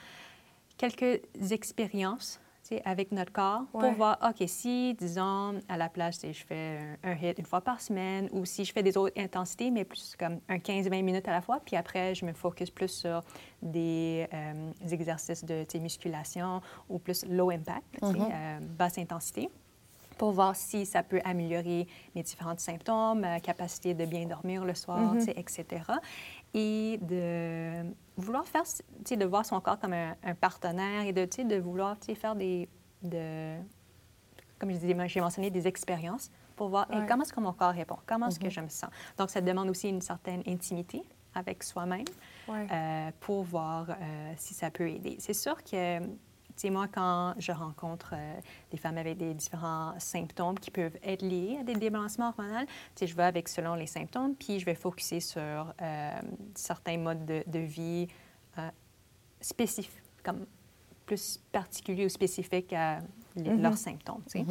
[0.77, 2.39] quelques expériences
[2.85, 3.81] avec notre corps Ouais.
[3.81, 7.61] pour voir, OK, si, disons, à la plage, je fais un, un hit une fois
[7.61, 11.29] par semaine ou si je fais des autres intensités, mais plus comme un 15-20 minutes
[11.29, 13.23] à la fois, puis après, je me focus plus sur
[13.63, 19.49] des, euh, des exercices de musculation ou plus low impact, sais, euh, basse intensité
[20.17, 25.15] pour voir si ça peut améliorer mes différents symptômes, capacité de bien dormir le soir,
[25.21, 25.83] sais, etc.
[26.57, 27.83] Et de
[28.17, 31.57] vouloir faire, tu sais, de voir son corps comme un, un partenaire et de, de
[31.57, 32.69] vouloir, faire des,
[33.03, 33.57] de,
[34.59, 37.07] comme je disais, j'ai mentionné des expériences pour voir hey, Ouais.
[37.09, 38.91] comment est-ce que mon corps répond, comment est-ce que je me sens?
[39.19, 41.03] Donc, ça demande aussi une certaine intimité
[41.35, 42.05] avec soi-même
[42.47, 42.67] Ouais.
[42.71, 45.17] euh, pour voir euh, si ça peut aider.
[45.19, 45.99] C'est sûr que,
[46.57, 48.41] tu sais, moi, quand je rencontre euh,
[48.71, 52.69] des femmes avec des différents symptômes qui peuvent être liés à des débalancements hormonaux, tu
[52.97, 55.41] sais, je vais avec selon les symptômes, puis je vais focuser sur
[55.83, 56.13] euh,
[56.55, 58.07] certains modes de, de vie
[58.59, 58.69] euh,
[59.41, 60.47] spécifiques, comme
[61.07, 62.99] plus particuliers ou spécifiques à
[63.37, 64.45] les- leurs symptômes, sais.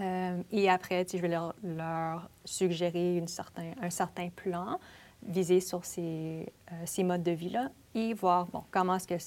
[0.00, 4.78] Euh, et après, je vais leur, leur suggérer une certain, un certain plan
[5.22, 9.18] visé sur ces, euh, ces modes de vie-là et voir bon, comment est-ce que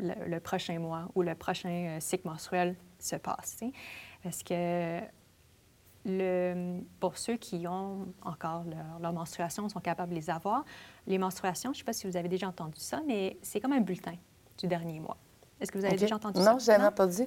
[0.00, 3.60] le, le prochain mois ou le prochain euh, cycle menstruel se passe.
[4.22, 5.00] Parce que
[6.04, 10.64] le, pour ceux qui ont encore leur, leur menstruation, sont capables de les avoir,
[11.06, 13.72] les menstruations, je ne sais pas si vous avez déjà entendu ça, mais c'est comme
[13.72, 14.14] un bulletin
[14.58, 15.16] du dernier mois.
[15.60, 16.52] Est-ce que vous avez déjà entendu ça?
[16.52, 17.26] Non, j'ai jamais entendu.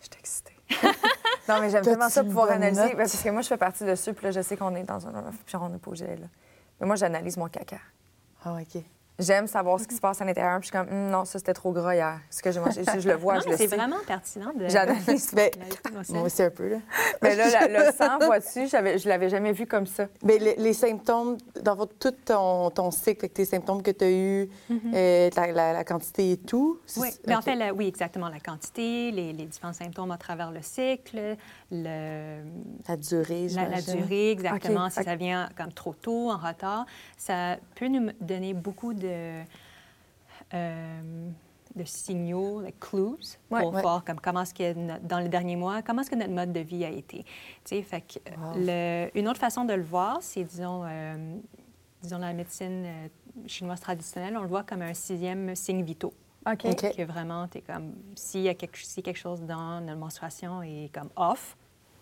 [0.00, 0.56] Je suis excitée.
[1.48, 2.80] non, mais j'aime tellement ça pouvoir analyser.
[2.80, 2.90] note?
[2.92, 4.84] Ben, parce que moi, je fais partie de ceux, puis là, je sais qu'on est
[4.84, 5.30] dans un.
[5.44, 6.28] Puis on n'est pas obligé d'être là.
[6.80, 7.78] Mais moi, j'analyse mon caca.
[8.42, 8.82] Ah, OK.
[9.20, 11.38] J'aime savoir ce qui se passe à l'intérieur, puis je suis comme, Hum, non, ça,
[11.38, 12.18] c'était trop gras hier.
[12.30, 13.76] Ce que j'ai mangé, je, je le vois, Non, je mais le c'est sais.
[13.76, 14.68] vraiment pertinent de...
[14.68, 15.30] J'analyse.
[15.34, 15.50] Ben,
[16.10, 16.42] Moi aussi.
[16.42, 16.76] un peu, là.
[17.22, 20.06] Mais là, la- le sang, vois-tu, je l'avais jamais vu comme ça.
[20.24, 24.04] Mais les, les symptômes, dans votre, tout ton, ton cycle, avec tes symptômes que tu
[24.04, 24.48] as eus,
[24.94, 26.80] euh, la, la- la quantité et tout.
[26.86, 27.06] c'est- Mhm.
[27.06, 30.50] Oui, mais en fait, la- oui, exactement, la quantité, les, les différents symptômes à travers
[30.50, 31.36] le cycle,
[31.70, 32.42] le,
[32.88, 37.88] La durée, la, durée, exactement, si ça vient comme trop tôt, en retard, ça peut
[37.88, 39.09] nous donner beaucoup de,
[40.54, 41.30] euh,
[41.76, 43.60] de signaux, like clues, Ouais.
[43.62, 43.82] pour Ouais.
[43.82, 46.60] voir comme comment est-ce que dans les derniers mois, comment est-ce que notre mode de
[46.60, 47.24] vie a été.
[47.64, 48.52] Tu fait que euh, Wow.
[49.14, 51.36] le- une autre façon de le voir, c'est, disons, euh,
[52.02, 53.08] disons la médecine euh,
[53.46, 56.12] chinoise traditionnelle, on le voit comme un sixième signe vitaux.
[56.46, 56.64] OK.
[56.64, 56.96] OK.
[56.96, 60.90] Que vraiment, t'es comme, s'il y a quelque, si quelque chose dans notre menstruation est
[60.92, 61.56] comme off,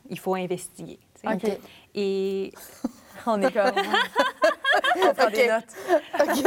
[0.09, 0.99] il faut investiguer.
[1.21, 1.35] tu sais.
[1.35, 1.59] OK.
[1.95, 2.53] Et
[3.27, 3.73] On est comme.
[5.31, 5.75] des notes.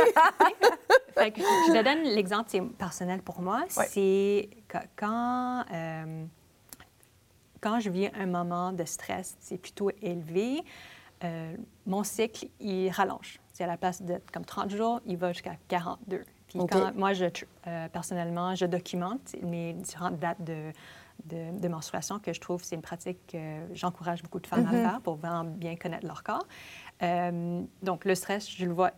[1.13, 3.63] fait que je te donne l'exemple personnel pour moi.
[3.77, 3.85] Ouais.
[3.89, 4.49] C'est
[4.95, 6.25] quand, euh,
[7.59, 10.63] quand je vis un moment de stress, c'est plutôt élevé,
[11.23, 13.39] euh, mon cycle, il rallonge.
[13.53, 16.23] C'est à la place de comme 30 jours, il va jusqu'à 42.
[16.47, 17.25] Puis quand moi, je,
[17.67, 20.71] euh, personnellement, je documente mes différentes dates de,
[21.25, 24.71] de, de menstruation que je trouve c'est une pratique que j'encourage beaucoup de femmes à
[24.71, 26.45] faire pour vraiment bien connaître leur corps.
[27.01, 28.91] Euh, donc, le stress, je le vois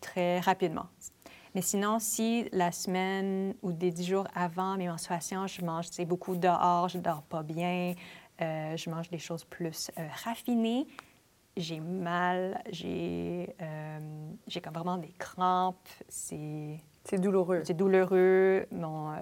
[0.00, 0.86] très rapidement.
[1.54, 6.36] Mais sinon, si la semaine ou des dix jours avant mes menstruations, je mange beaucoup
[6.36, 7.94] dehors, je dors pas bien,
[8.40, 10.86] euh, je mange des choses plus euh, raffinées,
[11.56, 13.54] j'ai mal, j'ai
[14.48, 17.62] j'ai comme vraiment des crampes, c'est C'est douloureux.
[17.64, 19.14] c'est douloureux, mon,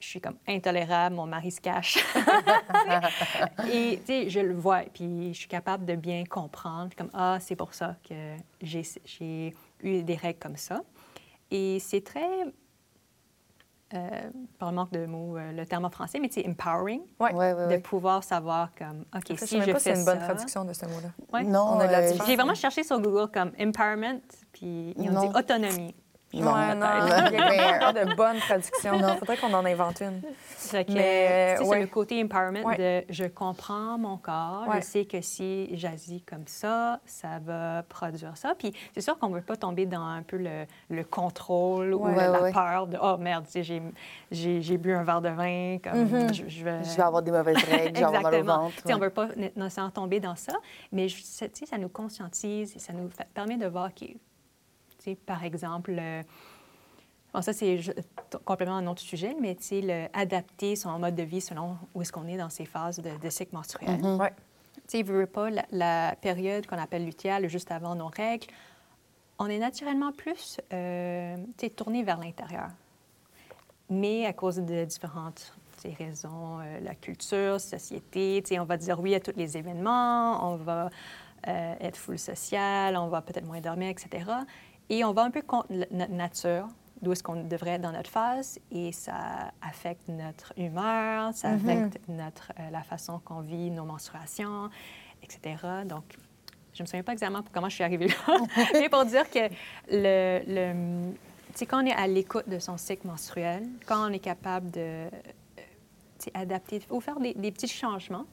[0.00, 1.98] je suis comme intolérable, mon mari se cache.
[3.72, 7.38] et tu sais, je le vois, puis je suis capable de bien comprendre, comme ah,
[7.40, 10.82] c'est pour ça que j'ai eu des règles comme ça.
[11.50, 12.28] Et c'est très,
[13.94, 17.32] euh, par le manque de mots, euh, le terme en français, mais c'est empowering Ouais.
[17.32, 17.78] Ouais, ouais, de ouais.
[17.78, 20.18] pouvoir savoir comme ok, Je sais si même je pas si fais c'est une bonne
[20.18, 21.08] traduction de ce mot-là.
[21.32, 21.42] Ouais.
[21.44, 22.28] Non, On a de la euh, différence.
[22.28, 24.20] J'ai vraiment cherché sur Google comme empowerment,
[24.52, 25.20] puis ils ont Non.
[25.30, 25.94] dit autonomie.
[26.34, 26.86] Ouais, non,
[27.30, 28.94] il y a pas de bonne traduction.
[28.94, 30.20] Il faudrait qu'on en invente une.
[30.88, 31.64] Mais, ouais.
[31.64, 32.76] c'est le côté empowerment Ouais.
[32.76, 34.80] de je comprends mon corps, Ouais.
[34.80, 38.54] je sais que si j'agis comme ça, ça va produire ça.
[38.58, 42.04] Puis c'est sûr qu'on ne veut pas tomber dans un peu le, le contrôle ou
[42.04, 42.14] Ouais.
[42.14, 42.52] la, Ouais, la ouais.
[42.52, 43.46] peur de oh merde,
[44.30, 46.34] j'ai, bu un verre de vin, comme Mhm.
[46.34, 46.84] je, je vais.
[46.84, 48.74] Je vais avoir des mauvaises règles, je vais avoir mal au ventre.
[48.86, 50.52] On ne veut pas né- nécessairement tomber dans ça,
[50.92, 51.46] mais ça,
[51.78, 54.04] nous conscientise et ça nous fait- permet de voir que,
[55.10, 56.22] sais, par exemple, euh,
[57.32, 57.80] bon, ça c'est
[58.44, 62.02] complètement un autre sujet, mais tu sais, le- adapter son mode de vie selon où
[62.02, 63.98] est-ce qu'on est dans ces phases de, de cycle menstruel.
[64.00, 64.20] Mhm.
[64.20, 64.32] Ouais.
[64.88, 68.46] Tu sais, veux, pas, la, la période qu'on appelle lutéale, juste avant nos règles,
[69.38, 72.68] on est naturellement plus euh, tu sais, tourné vers l'intérieur.
[73.90, 75.54] Mais à cause de différentes
[75.98, 80.50] raisons, euh, la culture, société, tu sais, on va dire oui à tous les événements,
[80.52, 80.90] on va
[81.46, 84.24] euh, être full social, on va peut-être moins dormir, etc.
[84.90, 86.68] Et on va un peu contre notre nature
[87.02, 92.00] d'où est-ce qu'on devrait être dans notre phase et ça affecte notre humeur, ça affecte
[92.08, 94.68] notre, euh, la façon qu'on vit nos menstruations,
[95.22, 95.56] etc.
[95.84, 96.02] Donc,
[96.74, 98.38] je ne me souviens pas exactement comment je suis arrivée là,
[98.72, 99.48] mais pour dire que
[99.90, 101.12] le, le
[101.66, 105.08] quand on est à l'écoute de son cycle menstruel, quand on est capable de euh,
[106.34, 108.26] adapter ou faire des, des petits changements,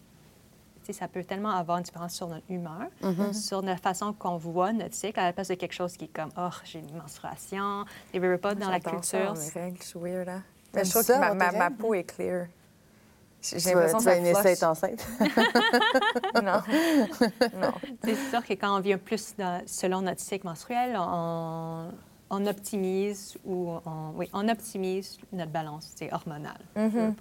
[0.93, 2.87] ça peut tellement avoir une différence sur notre humeur,
[3.33, 6.13] sur la façon qu'on voit notre cycle, à la place de quelque chose qui est
[6.13, 9.33] comme, oh, j'ai une menstruation, ne veut pas dans la ça, culture.
[9.33, 10.43] mes règles, je suis weird, hein?
[10.73, 12.47] Mais je trouve ça, que ma, ma, ma peau est clear.
[13.41, 15.07] J'ai Tu l'impression tu que vas ça ça être enceinte?
[16.43, 16.61] Non.
[17.61, 17.71] non.
[18.03, 21.91] C'est sûr que quand on vient plus dans- selon notre cycle menstruel, on,
[22.29, 26.59] on optimise ou on, oui, on optimise notre balance c'est hormonale.
[26.75, 27.13] Veux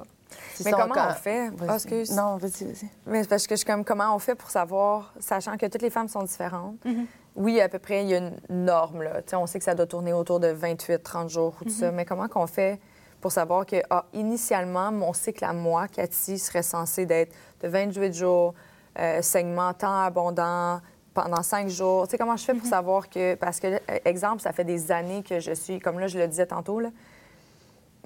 [0.64, 1.50] Mais comment on fait?
[1.68, 2.10] Ah, excuse.
[2.12, 2.88] Non, vas-y, vas-y.
[3.06, 5.90] Mais parce que je suis comme, comment on fait pour savoir, sachant que toutes les
[5.90, 6.84] femmes sont différentes?
[6.84, 7.06] Mhm.
[7.36, 9.20] Oui, à peu près, il y a une norme, là.
[9.22, 11.70] Tu sais, on sait que ça doit tourner autour de 28, 30 jours ou tout
[11.70, 11.90] ça.
[11.90, 12.78] Mais comment qu'on fait
[13.20, 18.12] pour savoir que, ah, initialement, mon cycle à moi, Cathy, serait censé d'être de 28
[18.12, 18.54] jours,
[18.98, 20.80] euh, saignement temps abondant,
[21.12, 22.06] pendant 5 jours?
[22.06, 23.34] Tu sais, comment je fais pour savoir que...
[23.34, 26.28] Parce que, euh, exemple, ça fait des années que je suis, comme là, je le
[26.28, 26.90] disais tantôt, là,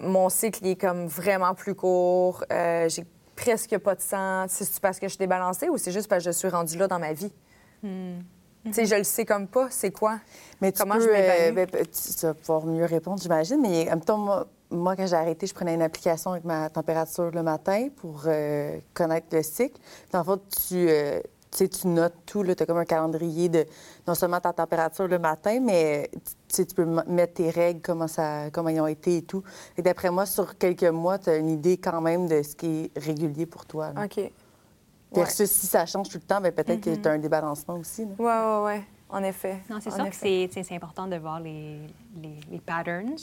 [0.00, 2.44] mon cycle il est comme vraiment plus court.
[2.52, 3.04] euh, j'ai
[3.36, 4.46] presque pas de sang.
[4.48, 6.88] C'est parce que je suis débalancée ou c'est juste parce que je suis rendue là
[6.88, 7.32] dans ma vie?
[8.64, 10.18] Tu sais, je le sais comme pas, c'est quoi?
[10.60, 11.54] Mais tu Comment peux, je m'évalue?
[11.54, 13.60] ben, ben, tu, tu vas pouvoir mieux répondre, j'imagine.
[13.62, 16.68] Mais en même temps, moi, moi, quand j'ai arrêté, je prenais une application avec ma
[16.68, 19.80] température le matin pour euh, connaître le cycle.
[20.10, 22.42] Puis en fait, tu, euh, tu sais, tu notes tout.
[22.44, 23.64] Tu as comme un calendrier de
[24.06, 26.10] non seulement ta température le matin, mais
[26.48, 29.42] tu peux mettre tes règles, comment, ça, comment ils ont été et tout.
[29.76, 32.90] Et d'après moi, sur quelques mois, tu as une idée quand même de ce qui
[32.94, 33.92] est régulier pour toi.
[33.92, 34.04] là.
[34.04, 34.16] OK.
[34.16, 34.32] Ouais,
[35.12, 38.04] Versus si ça change tout le temps, ben, peut-être que tu as un débalancement aussi.
[38.18, 38.60] là.
[38.60, 38.82] ouais, ouais.
[39.10, 39.58] En effet.
[39.70, 40.48] Non, c'est sûr que effet.
[40.52, 41.78] c'est- important de voir les,
[42.22, 43.16] les, les patterns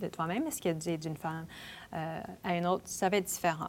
[0.04, 0.46] de toi-même.
[0.46, 1.44] Est-ce que du- d'une femme
[1.94, 3.66] euh, à une autre, ça va être différent.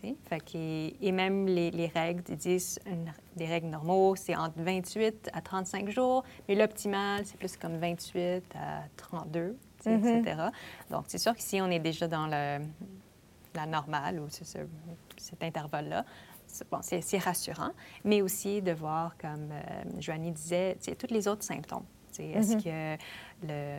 [0.00, 0.14] sais.
[0.28, 4.54] Fait que- et même les, les règles, ils disent une- des règles normaux, c'est entre
[4.58, 10.36] 28 à 35 jours, mais l'optimal, c'est plus comme 28 à 32, tu sais, etc.
[10.90, 12.64] Donc, c'est sûr que si on est déjà dans le,
[13.56, 14.44] la normale ou ce-
[15.16, 16.04] cet intervalle-là,
[16.70, 17.70] bon, c'est rassurant,
[18.04, 21.84] mais aussi de voir, comme euh, Joanie disait, tous les autres symptômes.
[22.18, 22.96] Est-ce que
[23.46, 23.78] le.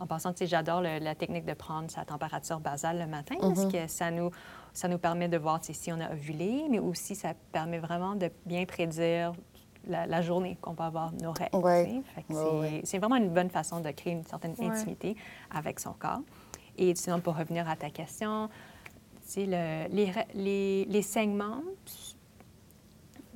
[0.00, 4.12] En passant, j'adore la technique de prendre sa température basale le matin parce que ça
[4.12, 4.30] nous,
[4.72, 8.30] ça nous permet de voir si on a ovulé, mais aussi ça permet vraiment de
[8.46, 9.32] bien prédire
[9.88, 11.56] la, la journée qu'on va avoir nos règles.
[11.56, 12.02] Ouais.
[12.28, 12.98] que c'est- ouais.
[13.00, 15.16] vraiment une bonne façon de créer une certaine intimité
[15.50, 16.20] avec son corps.
[16.76, 18.48] Et sinon, pour revenir à ta question,
[19.36, 21.62] le- les, les, les saignements,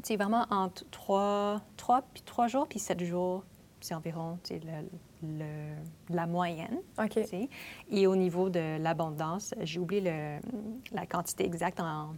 [0.02, 3.44] c'est vraiment entre trois, trois, puis trois jours puis sept jours,
[3.81, 4.88] c'est environ le-
[5.24, 5.74] le-
[6.14, 6.78] la moyenne.
[7.90, 10.38] Et au niveau de l'abondance, j'ai oublié le-
[10.92, 12.14] la quantité exacte en,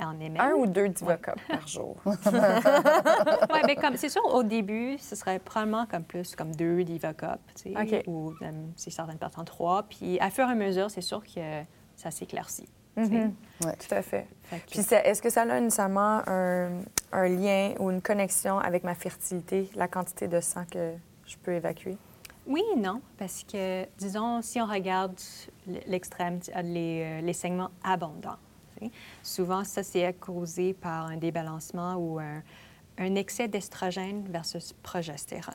[0.00, 0.40] en ml.
[0.40, 1.96] Un ou deux Divocop par jour.
[2.06, 7.40] Ouais, ben, comme c'est sûr, au début, ce serait probablement comme plus comme deux Divocop,
[7.56, 8.04] tu sais, OK.
[8.06, 9.82] ou euh, si certaines personnes trois.
[9.84, 11.62] Puis à fur et à mesure, c'est sûr que
[11.96, 12.68] ça s'éclaircit.
[12.96, 13.34] Mhm.
[13.64, 13.74] Ouais.
[13.76, 14.26] Tout à fait.
[14.70, 16.70] Puis est-ce que ça a nécessairement un,
[17.12, 20.92] un lien ou une connexion avec ma fertilité, la quantité de sang que
[21.26, 21.96] je peux évacuer?
[22.46, 25.14] Oui et non, parce que, disons, si on regarde
[25.86, 28.36] l'extrême, tu- les, euh, les saignements abondants,
[29.22, 32.42] souvent, ça, c'est causé par un débalancement ou un,
[32.98, 35.54] un excès d'estrogène versus progestérone.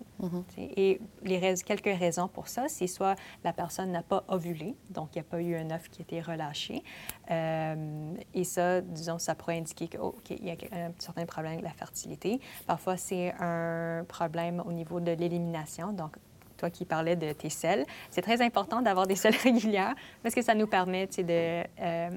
[0.50, 0.72] tu sais.
[0.78, 5.10] Et les rais- quelques raisons pour ça, c'est soit la personne n'a pas ovulé, donc
[5.16, 6.84] il n'y a pas eu un œuf qui a été relâché.
[7.32, 9.88] Euh, et ça, disons, ça pourrait indiquer
[10.24, 12.40] qu'il y a un certain problème avec la fertilité.
[12.68, 16.16] Parfois, c'est un problème au niveau de l'élimination, donc
[16.58, 20.42] toi qui parlais de tes selles, c'est très important d'avoir des selles régulières parce que
[20.44, 22.16] ça nous permet de, euh, de-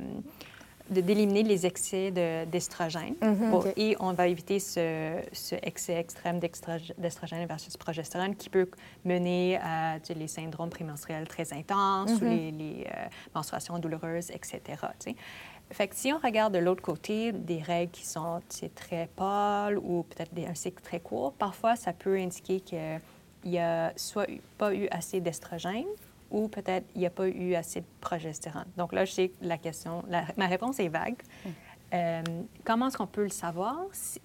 [0.90, 3.14] d'éliminer les excès de- d'estrogène.
[3.53, 3.66] OK.
[3.77, 6.38] Et on va éviter ce, ce excès extrême
[6.99, 8.68] d'estrogène versus progestérone qui peut
[9.05, 14.31] mener à tu sais, les syndromes prémenstruels très intenses ou les, les, euh, menstruations douloureuses,
[14.31, 14.61] etc.
[14.99, 15.16] tu sais.
[15.70, 19.09] Fait que si on regarde de l'autre côté, des règles qui sont tu sais, très
[19.16, 23.01] pâles ou peut-être un cycle très court, parfois ça peut indiquer qu'il
[23.47, 24.27] n'y a soit
[24.59, 25.87] pas eu assez d'estrogène
[26.35, 28.66] ou peut-être il n'y a pas eu assez de progestérone.
[28.77, 31.16] Donc là, je sais que la question, la- ma réponse est vague.
[31.92, 32.23] Euh,
[32.64, 33.77] comment est-ce qu'on peut le savoir?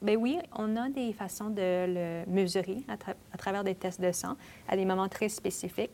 [0.01, 4.01] Ben oui, on a des façons de le mesurer à, tra- à travers des tests
[4.01, 4.35] de sang
[4.67, 5.91] à des moments très spécifiques.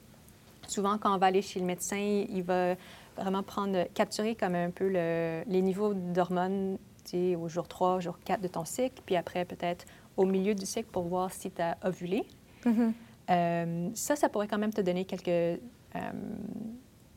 [0.68, 1.98] Souvent, quand on va aller chez le médecin,
[2.30, 2.76] il va
[3.18, 6.78] vraiment prendre, capturer comme un peu le- les niveaux d'hormones
[7.38, 9.86] au jour 3, au jour 4 de ton cycle, puis après peut-être
[10.18, 12.24] au milieu du cycle pour voir si tu as ovulé.
[13.30, 15.60] Euh, ça, ça pourrait quand même te donner quelques euh,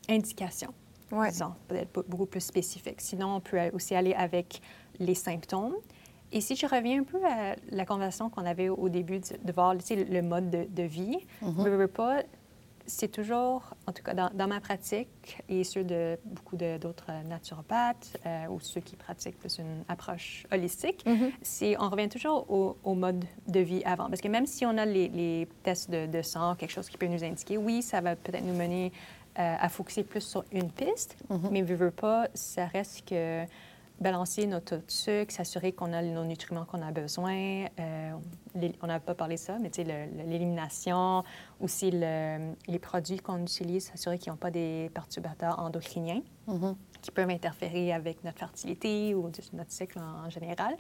[0.08, 0.72] indications,
[1.12, 1.30] Ouais.
[1.30, 3.00] disons, peut-être be- beaucoup plus spécifiques.
[3.00, 4.60] Sinon, on peut aussi aller avec
[4.98, 5.74] les symptômes.
[6.32, 9.52] Et si je reviens un peu à la conversation qu'on avait au début de, de
[9.52, 12.22] voir tu sais, le mode de, de vie, veux, veux pas,
[12.88, 18.16] c'est toujours, en tout cas dans, dans ma pratique et ceux de beaucoup d'autres naturopathes
[18.26, 21.04] euh, ou ceux qui pratiquent plus une approche holistique,
[21.42, 24.08] c'est on revient toujours au, au mode de vie avant.
[24.08, 26.96] Parce que même si on a les, les tests de, de sang, quelque chose qui
[26.96, 28.90] peut nous indiquer, oui, ça va peut-être nous mener
[29.38, 31.16] euh, à focuser plus sur une piste,
[31.52, 33.44] mais veux, veux pas, ça reste que
[34.00, 37.66] balancer notre taux de sucre, s'assurer qu'on a nos nutriments qu'on a besoin.
[37.80, 38.12] Euh,
[38.82, 41.24] on n'a pas parlé de ça, mais tu l'élimination,
[41.60, 46.22] aussi le- les produits qu'on utilise, s'assurer qu'ils n'ont pas des perturbateurs endocriniens
[47.02, 50.74] qui peuvent interférer avec notre fertilité ou juste notre cycle en, en général.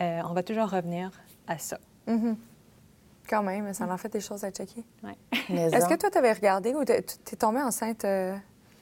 [0.00, 1.10] Euh, on va toujours revenir
[1.46, 1.78] à ça.
[2.06, 2.36] Mhm.
[3.28, 4.82] Quand même, ça en fait des choses à checker.
[5.04, 5.16] Ouais.
[5.50, 8.04] Est-ce que toi, tu avais regardé ou t'es t'es tombée enceinte?
[8.04, 8.36] euh,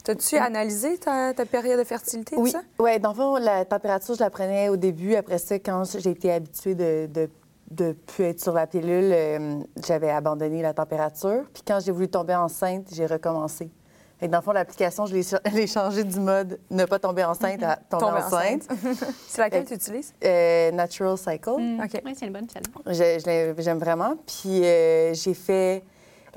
[0.09, 2.62] T'as-tu analysé ta, ta période de fertilité, Oui, ça?
[2.79, 5.14] ouais, dans le fond, la température, je la prenais au début.
[5.16, 7.29] Après ça, quand j'ai été habituée de de
[7.71, 11.42] de plus être sur la pilule, euh, j'avais abandonné la température.
[11.53, 13.71] Puis quand j'ai voulu tomber enceinte, j'ai recommencé.
[14.18, 16.99] Fait que dans le fond, l'application, je l'ai cha- l'ai changée du mode ne pas
[16.99, 18.66] tomber enceinte à tomber, Tomber enceinte.
[19.29, 20.14] C'est laquelle Fait- tu utilises?
[20.25, 21.51] Euh, Natural Cycle.
[21.51, 22.01] OK.
[22.07, 23.21] Oui, c'est une bonne celle.
[23.59, 24.14] J'aime vraiment.
[24.27, 25.85] Puis euh, j'ai fait.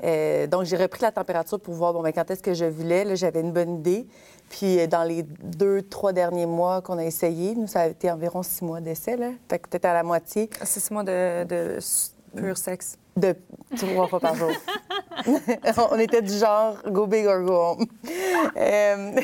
[0.04, 3.04] Euh, donc, j'ai repris la température pour voir bon, ben, quand est-ce que je voulais.
[3.04, 4.06] Là, j'avais une bonne idée.
[4.48, 8.10] Puis, euh, dans les deux, trois derniers mois qu'on a essayé, nous, ça a été
[8.10, 9.16] environ six mois d'essai.
[9.16, 9.30] Là.
[9.48, 11.78] Fait que peut-être à la moitié C'est six mois de, de
[12.36, 12.96] pur sexe.
[13.16, 13.34] de
[13.76, 14.50] trois fois par jour.
[15.90, 17.86] On était du genre go big or go home.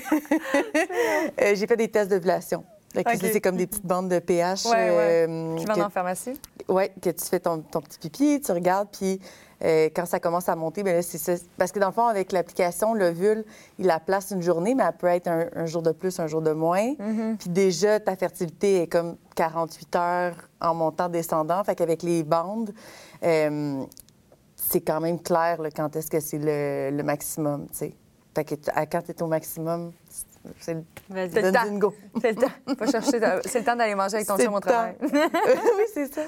[1.40, 2.64] Euh, j'ai fait des tests d'ovulation.
[2.94, 4.64] C'est comme des petites bandes de pH.
[4.66, 5.26] Ouais, ouais.
[5.28, 6.40] euh, Qui que- vendent en pharmacie?
[6.68, 9.20] Oui, que tu fais ton, ton petit pipi, tu regardes, puis
[9.64, 11.32] euh, quand ça commence à monter, bien là, c'est ça.
[11.56, 13.44] Parce que dans le fond, avec l'application, l'ovule,
[13.78, 16.26] il la place une journée, mais elle peut être un, un jour de plus, un
[16.26, 16.94] jour de moins.
[17.38, 21.62] Puis déjà, ta fertilité est comme 48 heures en montant, descendant.
[21.64, 22.72] Fait qu'avec les bandes,
[23.24, 23.82] euh,
[24.56, 27.94] c'est quand même clair là, quand est-ce que c'est le, le maximum, tu sais.
[28.34, 28.54] Fait que
[28.90, 29.90] quand tu es au maximum,
[30.60, 30.74] c'est
[31.42, 31.66] le temps.
[31.66, 31.94] une go.
[32.20, 32.86] C'est le temps.
[32.90, 34.94] Chercher ta- C'est le temps d'aller manger avec ton chum au travail.
[35.02, 36.22] oui, c'est ça.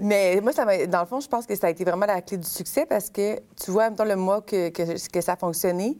[0.00, 2.20] Mais moi, ça m'a- dans le fond, je pense que ça a été vraiment la
[2.22, 5.36] clé du succès parce que, tu vois, mettons, le mois que, que, que ça a
[5.36, 5.98] fonctionné,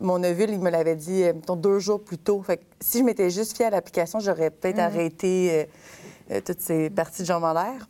[0.00, 2.42] mon ovule, il me l'avait dit, euh, mettons, deux jours plus tôt.
[2.42, 6.60] Fait que si je m'étais juste fiée à l'application, j'aurais peut-être arrêté euh, euh, toutes
[6.60, 7.86] ces parties de jambes en l'air.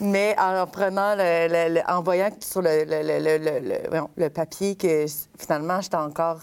[0.00, 3.88] Mais en prenant, le, le- le- en voyant sur le, le- le- le- le- le-
[3.88, 5.06] voyons, le papier que
[5.38, 6.40] finalement, j'étais encore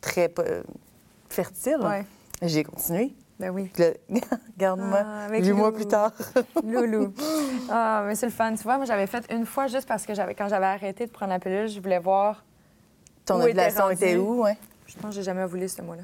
[0.00, 0.62] très euh,
[1.28, 2.04] fertile, Ouais.
[2.42, 3.14] j'ai continué.
[3.38, 3.70] Ben oui.
[3.72, 3.90] Puis là,
[4.56, 6.12] regarde-moi, Ah, huit mois plus tard.
[6.64, 7.12] Loulou.
[7.70, 8.54] Ah, mais c'est le fun.
[8.54, 11.10] Tu vois, moi, j'avais fait une fois juste parce que j'avais, quand j'avais arrêté de
[11.10, 12.44] prendre la pilule, je voulais voir.
[13.26, 14.56] Ton était ovulation était, où, ouais?
[14.86, 16.02] Je pense que j'ai jamais ovulé ce mois-là.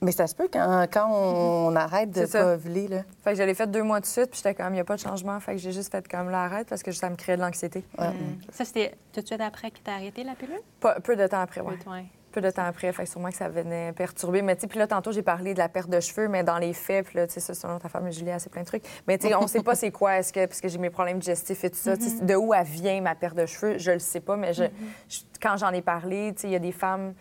[0.00, 3.02] Mais ça se peut quand, quand on, on arrête de pas ovuler, là.
[3.24, 4.84] Fait que je l'ai fait deux mois de suite, puis j'étais comme, il n'y a
[4.84, 5.40] pas de changement.
[5.40, 7.82] Fait que j'ai juste fait comme l'arrête parce que ça me créait de l'anxiété.
[7.98, 8.12] Ouais.
[8.52, 10.60] Ça, c'était tout de suite après que tu as arrêté la pilule?
[10.80, 11.62] Pas- peu de temps après.
[11.62, 12.04] Oui, ouais.
[12.38, 14.42] Peu de temps après, fait que sûrement que ça venait perturber.
[14.42, 16.58] Mais tu sais, puis là, tantôt, j'ai parlé de la perte de cheveux, mais dans
[16.58, 18.84] les faits, puis là, tu sais, ça, selon ta femme, Julie, sait plein de trucs.
[19.08, 21.18] Mais tu sais, on sait pas c'est quoi, est-ce que, parce que j'ai mes problèmes
[21.18, 23.98] digestifs et tout ça, sais, de où elle vient ma perte de cheveux, je le
[23.98, 24.62] sais pas, mais je,
[25.08, 27.12] je- quand j'en ai parlé, tu sais, il y a des femmes.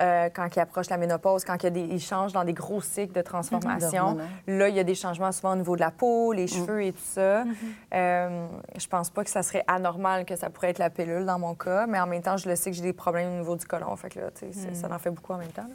[0.00, 2.54] Euh, quand ils approchent la ménopause, quand il y a des, ils changent dans des
[2.54, 4.28] gros cycles de transformation, Hormonal.
[4.46, 6.92] là, il y a des changements souvent au niveau de la peau, les cheveux et
[6.92, 7.44] tout ça.
[7.94, 11.38] Euh, je pense pas que ça serait anormal que ça pourrait être la pilule dans
[11.38, 13.56] mon cas, mais en même temps, je le sais que j'ai des problèmes au niveau
[13.56, 13.94] du côlon.
[13.96, 14.30] Fait que là,
[14.72, 15.68] ça en fait beaucoup en même temps.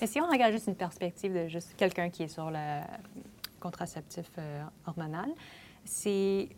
[0.00, 2.80] Mais si on regarde juste une perspective de juste quelqu'un qui est sur le
[3.60, 5.28] contraceptif euh, hormonal,
[5.84, 6.48] c'est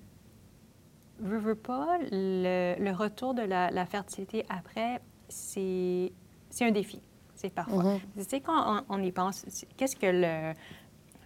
[1.21, 6.13] veux, veux pas, le, le retour de la, la fertilité après, c'est
[6.55, 7.03] c'est un défi.
[7.35, 7.99] C'est parfois.
[8.17, 9.45] Tu sais, quand on, on y pense,
[9.77, 10.55] qu'est-ce que le,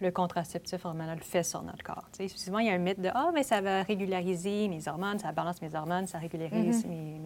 [0.01, 2.05] le contraceptif hormonal fait sur notre corps?
[2.11, 4.87] Tu sais, souvent, il y a un mythe de Ah, mais ça va régulariser mes
[4.87, 7.19] hormones, ça balance mes hormones, ça régularise mes,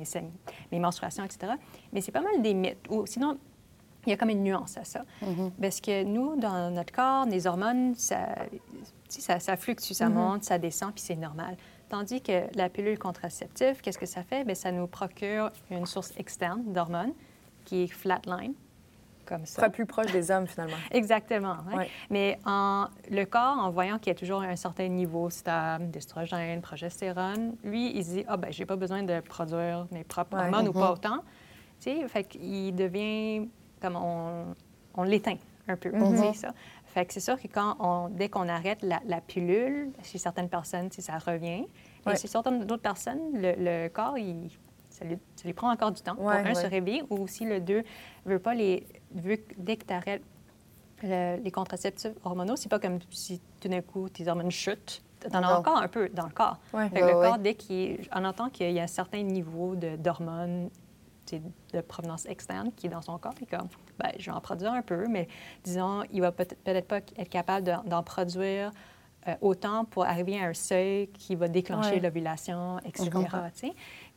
[0.71, 1.53] mes, menstruations, etc.
[1.93, 2.85] Mais c'est pas mal des mythes.
[2.89, 3.37] Ou sinon,
[4.05, 5.05] il y a comme une nuance à ça.
[5.61, 8.35] Parce que nous, dans notre corps, les hormones, ça,
[9.07, 11.55] ça fluctue, ça monte, ça descend, puis c'est normal.
[11.87, 14.43] Tandis que la pilule contraceptive, qu'est-ce que ça fait?
[14.43, 17.13] Bien, ça nous procure une source externe d'hormones
[17.65, 18.53] qui est flatline,
[19.25, 19.61] comme ça.
[19.61, 20.75] Très plus proche des hommes, finalement.
[20.91, 21.55] Exactement.
[21.69, 21.75] ouais.
[21.77, 21.89] Ouais.
[22.09, 26.61] Mais en, le corps, en voyant qu'il y a toujours un certain niveau stable d'estrogène,
[26.61, 30.43] progestérone, lui, il se dit Ah, ben, j'ai pas besoin de produire mes propres Ouais.
[30.43, 31.19] hormones ou pas autant.
[31.79, 33.47] Tu sais, fait qu'il devient
[33.81, 34.55] comme on,
[34.95, 35.35] on l'éteint
[35.67, 36.53] un peu, tu sais, ça.
[36.85, 40.49] Fait que c'est sûr que quand on, dès qu'on arrête la, la pilule, chez certaines
[40.49, 41.65] personnes, ça revient.
[42.05, 42.13] Ouais.
[42.13, 44.49] Et chez certaines d'autres personnes, le, le corps, il,
[44.93, 46.15] ça lui, ça lui prend encore du temps.
[46.15, 47.83] Ouais, pour un, se réveiller, ou aussi le deux,
[48.25, 48.85] veut pas les.
[49.13, 50.23] Veut, que dès que tu arrêtes
[51.01, 55.03] les contraceptifs hormonaux, c'est pas comme si tout d'un coup tes hormones chutent.
[55.31, 56.57] T'en as encore un peu dans le corps.
[56.73, 56.89] Ouais.
[56.89, 59.75] Fait que Ouais, le corps, dès qu'il on entend qu'il y a un certain niveau
[59.75, 60.69] d'hormones
[61.73, 63.67] de provenance externe qui est dans son corps, puis comme,
[63.97, 65.27] ben, je vais en produire un peu, mais
[65.63, 68.71] disons, il va peut-être peut-être pas être capable de- d'en produire
[69.29, 71.99] euh, autant pour arriver à un seuil qui va déclencher Ouais.
[72.01, 73.09] l'ovulation, etc.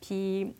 [0.01, 0.53] Puis,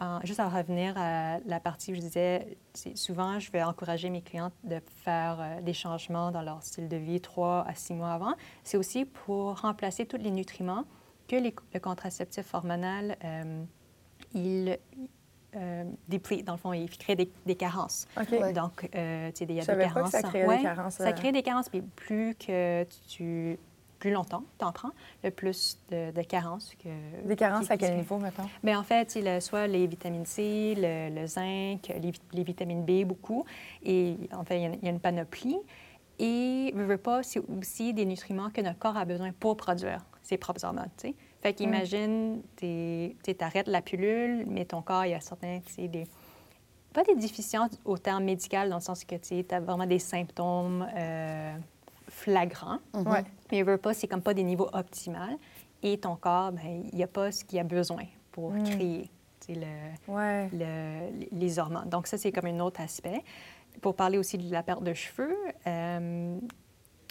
[0.00, 2.56] en- juste à revenir à la partie où je disais,
[2.94, 6.96] souvent, je vais encourager mes clientes de faire euh, des changements dans leur style de
[6.96, 8.34] vie trois à six mois avant.
[8.64, 10.84] C'est aussi pour remplacer tous les nutriments
[11.28, 13.62] que les- le contraceptif hormonal, euh,
[14.34, 14.78] il
[15.56, 18.06] euh, déplete, dans le fond, il crée des, des carences.
[18.16, 18.28] OK.
[18.30, 18.52] Ouais.
[18.52, 20.10] Donc, euh, tu sais, il y a Je savais des pas que carences.
[20.12, 21.12] ça créait des Ouais, carences, Ça euh.
[21.12, 23.58] crée des carences, puis plus que tu...
[24.00, 24.90] Plus longtemps tu en prends,
[25.22, 26.88] le plus de, de carences que...
[27.28, 28.48] Des carences qui- à quel niveau, mettons?
[28.62, 32.42] mais en fait, il a soit les vitamines C, le, le zinc, les, vi- les
[32.42, 33.44] vitamines B, beaucoup.
[33.84, 35.58] Et en fait, il y a, il y a une panoplie.
[36.18, 40.04] Et, veux, veux pas, c'est aussi des nutriments que notre corps a besoin pour produire
[40.22, 41.14] ses propres hormones, tu sais.
[41.42, 46.06] Fait qu'imagine, tu arrêtes la pilule, mais ton corps, il y a certains, des...
[46.92, 50.86] Pas des déficiences au terme médical, dans le sens que tu as vraiment des symptômes
[50.96, 51.54] euh,
[52.10, 52.78] flagrants.
[52.94, 53.24] Ouais.
[53.50, 55.38] Mais veut pas, c'est comme pas des niveaux optimaux.
[55.82, 58.64] Et ton corps, ben, il n'y a pas ce qu'il a besoin pour Mm.
[58.64, 59.10] créer
[59.48, 60.48] le, Ouais.
[60.52, 61.88] le- les hormones.
[61.88, 63.22] Donc ça, c'est comme un autre aspect.
[63.80, 65.34] Pour parler aussi de la perte de cheveux,
[65.66, 66.38] euh,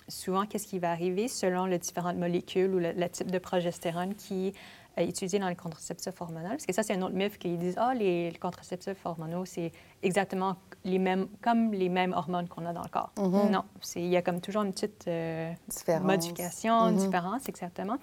[0.08, 4.14] souvent, qu'est-ce qui va arriver selon les différentes molécules ou le, le type de progestérone
[4.16, 4.54] qui
[5.02, 6.50] est utilisé dans les contraceptifs hormonaux?
[6.50, 9.72] Parce que ça, c'est un autre mythe qu'ils disent, ah, les, les contraceptifs hormonaux, c'est
[10.04, 13.12] exactement les mêmes, comme les mêmes hormones qu'on a dans le corps.
[13.18, 16.04] Non, c'est- il y a comme toujours une petite euh, Différence.
[16.06, 16.98] modification, une Mhm.
[17.00, 17.98] différence, exactement.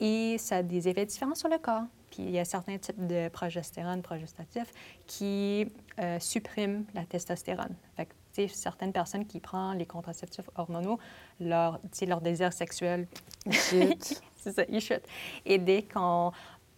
[0.00, 1.84] Et ça a des effets différents sur le corps.
[2.10, 4.72] Puis il y a certains types de progestérone, progestatifs,
[5.06, 7.74] qui euh, suppriment la testostérone.
[7.96, 10.98] Fait que, tu sais, certaines personnes qui prennent les contraceptifs hormonaux,
[11.40, 13.06] leur, tu sais, leur désir sexuel.
[14.46, 15.02] c'est ça, il chute.
[15.44, 16.32] Et dès qu'on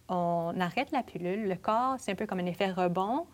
[0.07, 3.25] on arrête la pilule, le corps, c'est un peu comme un effet rebond,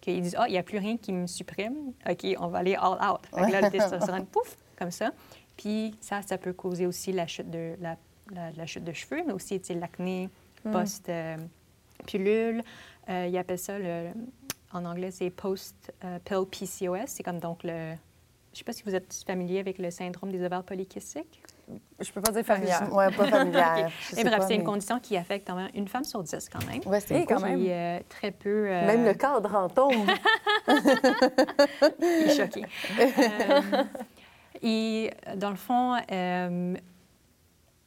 [0.00, 2.74] qu'ils disent, ah, il n'y a plus rien qui me supprime, OK, on va aller
[2.74, 3.20] all out.
[3.34, 5.12] Fait que là, le testostérone, pouf, comme ça.
[5.56, 7.96] Puis ça, ça peut causer aussi la chute de, la,
[8.32, 10.28] la- la chute de cheveux, mais aussi, l'acné
[10.72, 12.62] post-pilule.
[13.08, 14.08] Euh, ils appellent ça, le,
[14.72, 17.06] en anglais, c'est post-pill PCOS.
[17.06, 17.94] C'est comme donc le...
[18.52, 21.42] Je ne sais pas si vous êtes familier avec le syndrome des ovaires polykystiques.
[22.00, 22.92] Je peux pas dire familière.
[22.92, 23.74] Ouais, pas familière.
[23.86, 23.92] OK.
[24.10, 26.48] je Mais sais bref, c'est une condition qui affecte quand même une femme sur dix
[26.48, 26.80] quand même.
[26.86, 27.64] Ouais, c'est quand même.
[27.66, 28.66] Euh, très peu...
[28.68, 30.08] euh, Même le cadre en tombe.
[32.00, 32.64] Il est choqué.
[32.98, 33.84] Euh,
[34.62, 36.74] et dans le fond, euh,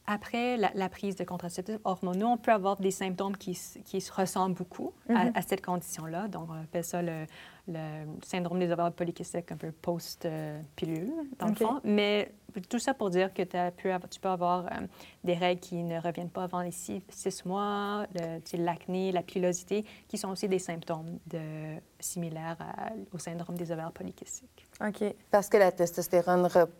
[0.06, 4.12] après la, la prise de contraceptifs hormonaux, on peut avoir des symptômes qui, qui se
[4.12, 6.28] ressemblent beaucoup à, à cette condition-là.
[6.28, 7.26] Donc, on appelle ça le,
[7.68, 11.80] le syndrome des ovaires polykystiques, un peu post-pilule, dans le fond.
[11.84, 12.32] Mais
[12.68, 14.86] tout ça pour dire que t'as pu avoir- tu peux avoir euh,
[15.22, 18.06] des règles qui ne reviennent pas avant les six, six mois,
[18.54, 23.92] l'acné, la pilosité, qui sont aussi des symptômes de, similaires à- au syndrome des ovaires
[23.92, 24.66] polykystiques.
[24.80, 25.14] OK.
[25.30, 26.70] Parce que la testostérone rep-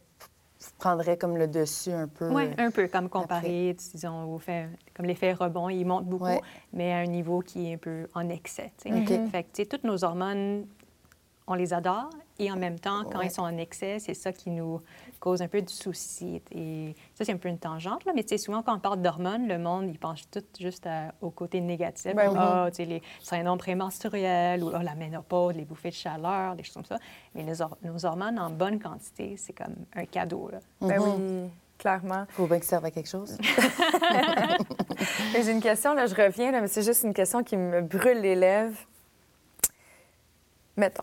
[0.78, 2.28] prendrait comme le dessus un peu.
[2.32, 6.40] Oui, un peu comme comparé, disons, au fait, comme l'effet rebond, il monte beaucoup, Ouais.
[6.72, 8.72] mais à un niveau qui est un peu en excès.
[8.82, 9.00] tu sais.
[9.00, 9.30] OK.
[9.30, 10.66] Fait que, tu sais, toutes nos hormones,
[11.48, 13.26] on les adore, et en même temps, quand Ouais.
[13.26, 14.80] ils sont en excès, c'est ça qui nous
[15.18, 16.40] cause un peu de souci.
[16.52, 19.02] Et ça, c'est un peu une tangente, là, mais tu sais, souvent, quand on parle
[19.02, 22.14] d'hormones, le monde, il pense tout juste à- au côté négatif.
[22.14, 22.36] Ben oui.
[22.38, 26.62] Ah, tu sais, les syndromes prémenstruels, ou ah, la ménopause, les bouffées de chaleur, des
[26.62, 26.98] choses comme ça.
[27.34, 27.54] Mais les
[27.88, 30.58] nos hormones, en bonne quantité, c'est comme un cadeau, là.
[30.80, 31.42] Ben Mhm.
[31.44, 32.26] oui, clairement.
[32.30, 33.36] Faut bien que ça serve à quelque chose.
[35.34, 38.20] J'ai une question, là, je reviens, là, mais c'est juste une question qui me brûle
[38.20, 38.78] les lèvres.
[40.76, 41.02] Mettons,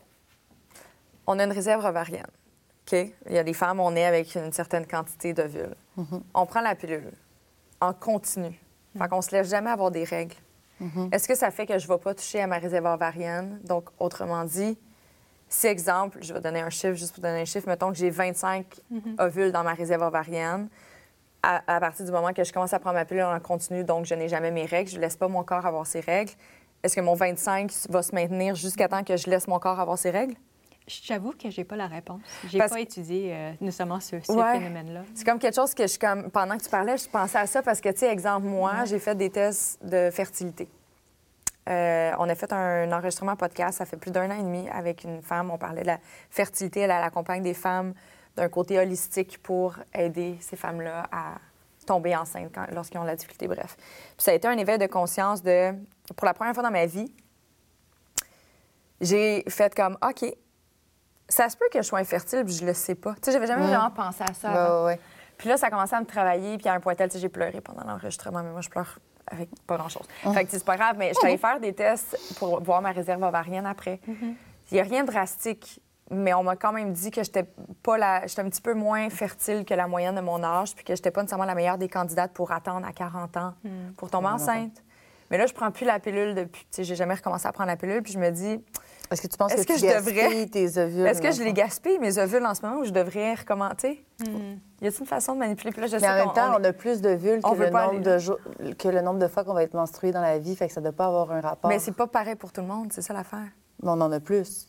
[1.27, 2.27] on a une réserve ovarienne.
[2.87, 2.93] OK?
[3.27, 5.75] Il y a des femmes, on est avec une certaine quantité d'ovules.
[6.33, 7.11] On prend la pilule
[7.81, 8.59] en continu.
[8.97, 10.35] Fait qu'on se laisse jamais avoir des règles.
[11.11, 13.59] Est-ce que ça fait que je ne vais pas toucher à ma réserve ovarienne?
[13.63, 14.77] Donc, autrement dit,
[15.47, 18.09] si, exemple, je vais donner un chiffre, juste pour donner un chiffre, mettons que j'ai
[18.09, 18.65] 25
[19.19, 20.69] ovules dans ma réserve ovarienne,
[21.43, 24.05] à, à partir du moment que je commence à prendre ma pilule en continu, donc
[24.05, 26.31] je n'ai jamais mes règles, je ne laisse pas mon corps avoir ses règles,
[26.83, 29.97] est-ce que mon 25 va se maintenir jusqu'à temps que je laisse mon corps avoir
[29.97, 30.35] ses règles?
[30.87, 32.21] J'avoue que j'ai pas la réponse.
[32.47, 34.59] J'ai Parce pas étudié euh, nécessairement ce, ce Ouais.
[34.59, 35.01] phénomène-là.
[35.15, 36.29] C'est comme quelque chose que je comme.
[36.29, 38.99] Pendant que tu parlais, je pensais à ça parce que, tu sais, exemple, moi, j'ai
[38.99, 40.69] fait des tests de fertilité.
[41.67, 45.03] Euh, on a fait un enregistrement podcast, ça fait plus d'un an et demi, avec
[45.03, 45.49] une femme.
[45.49, 45.97] On parlait de la
[46.29, 46.81] fertilité.
[46.81, 47.95] Elle, elle accompagne des femmes
[48.35, 51.35] d'un côté holistique pour aider ces femmes-là à
[51.87, 53.75] tomber enceintes quand- lorsqu'ils ont la difficulté, bref.
[53.77, 55.71] Puis ça a été un éveil de conscience de,
[56.15, 57.11] pour la première fois dans ma vie,
[59.01, 60.25] j'ai fait comme, OK,
[61.27, 63.13] ça se peut que je sois infertile, puis je le sais pas.
[63.15, 63.69] Tu sais, j'avais jamais Mm.
[63.69, 64.49] vraiment pensé à ça.
[64.49, 64.79] Ouais, avant.
[64.81, 64.99] ouais, ouais.
[65.37, 67.19] Puis là, ça a commencé à me travailler, puis à un point tel, tu sais,
[67.19, 70.05] j'ai pleuré pendant l'enregistrement, mais moi, je pleure avec pas grand-chose.
[70.33, 72.91] Fait que c'est pas grave, mais je suis allée faire des tests pour voir ma
[72.91, 73.99] réserve ovarienne après.
[74.07, 77.43] Il n'y a rien de drastique, mais on m'a quand même dit que j'étais
[77.81, 78.27] pas la...
[78.27, 81.09] j'étais un petit peu moins fertile que la moyenne de mon âge, puis que j'étais
[81.09, 83.53] pas nécessairement la meilleure des candidates pour attendre à 40 ans
[83.97, 84.83] pour tomber enceinte.
[85.31, 86.61] Mais là, je prends plus la pilule depuis.
[86.65, 88.63] Tu sais, j'ai jamais recommencé à prendre la pilule, puis je me dis,
[89.11, 91.05] Est-ce que tu penses que, que tu je devrais- tes ovules?
[91.05, 94.03] est-ce que je le les gaspille, mes ovules, en ce moment, ou je devrais recommencer?
[94.19, 94.55] Hmm.
[94.81, 95.71] Y a-t-il une façon de manipuler?
[95.71, 97.69] Puis là, je Mais sais en même temps, on on, a plus d'ovules que, le
[97.69, 98.39] nombre de jours-
[98.77, 100.81] que le nombre de fois qu'on va être menstrué dans la vie, fait que ça
[100.81, 101.69] ne doit pas avoir un rapport.
[101.69, 103.47] Mais c'est pas pareil pour tout le monde, c'est ça l'affaire.
[103.83, 104.67] Mais on en a plus.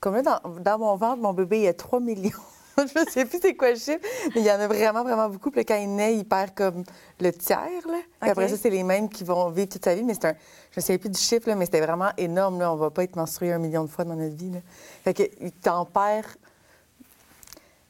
[0.00, 2.30] Comme là, dans, dans mon ventre, mon bébé, il y a 3 millions.
[2.78, 4.00] Je ne sais plus c'est quoi le chiffre,
[4.34, 5.50] mais il y en a vraiment, vraiment beaucoup.
[5.50, 6.84] Puis quand il naît, il perd comme
[7.20, 7.86] le tiers.
[7.86, 7.98] Là.
[8.20, 10.02] Après ça, c'est les mêmes qui vont vivre toute sa vie.
[10.02, 10.34] Mais c'est un...
[10.72, 12.58] Je ne sais plus du chiffre, là, mais c'était vraiment énorme.
[12.60, 12.70] Là.
[12.70, 14.50] On ne va pas être menstrué un million de fois dans notre vie.
[14.50, 14.58] Là.
[15.04, 15.22] Fait que
[15.62, 16.26] t'en perd.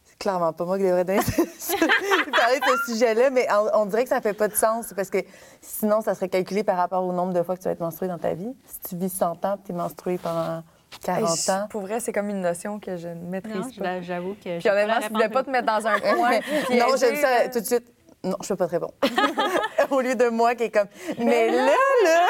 [0.04, 4.04] C'est clairement pas moi qui devrais donner parler de ce sujet-là, mais on, on dirait
[4.04, 5.18] que ça fait pas de sens parce que
[5.60, 8.08] sinon, ça serait calculé par rapport au nombre de fois que tu vas être menstrué
[8.08, 8.54] dans ta vie.
[8.66, 10.62] Si tu vis 100 ans, tu es menstrué pendant
[11.02, 11.66] 40 Hey, je- ans.
[11.70, 14.00] Pour vrai, c'est comme une notion que je ne maîtrise Non, pas.
[14.00, 14.58] je- j'avoue que.
[14.58, 16.38] Puis honnêtement, je voulais pas te mettre dans un coin.
[16.68, 17.48] puis non, j'aime ça là.
[17.48, 17.86] tout de suite.
[18.24, 18.94] Non, je peux pas te répondre.
[19.90, 20.88] Au lieu de moi qui est comme.
[21.18, 21.66] Mais là,
[22.04, 22.26] là.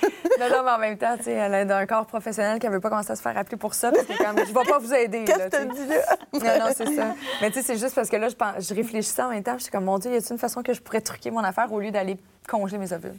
[0.38, 2.72] Non, non, mais en même temps, tu sais, elle est d'un corps professionnel qui ne
[2.72, 3.90] veut pas commencer à se faire appeler pour ça.
[3.90, 5.24] Parce que comme, je vais pas vous aider.
[5.24, 6.16] Qu'est-ce là, que tu dis là?
[6.60, 7.14] Non, non, c'est ça.
[7.40, 9.54] Mais tu sais, c'est juste parce que là, je, pense, je réfléchissais en même temps.
[9.56, 11.72] puis J'étais comme, mon Dieu, y a-t-il une façon que je pourrais truquer mon affaire
[11.72, 12.16] au lieu d'aller
[12.48, 13.16] congeler mes ovules?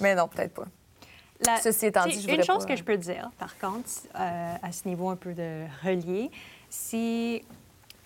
[0.00, 0.64] Mais non, peut-être pas.
[1.46, 3.58] La- Ceci étant tu dit, sais, je Une chose pas- que je peux dire, par
[3.58, 3.88] contre,
[4.18, 5.64] euh, à ce niveau un peu de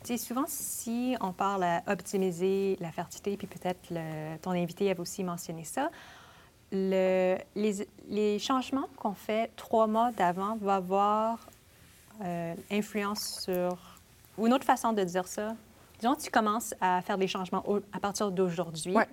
[0.04, 3.92] tu sais, souvent, si on parle à optimiser la fertilité, puis peut-être
[4.40, 5.90] ton invité avait aussi mentionné ça,
[6.72, 11.38] le- les, les changements qu'on fait trois mois d'avant vont avoir
[12.24, 13.76] euh, influence sur...
[14.38, 15.54] Ou une autre façon de dire ça,
[16.00, 19.06] disons tu commences à faire des changements à partir d'aujourd'hui, Ouais.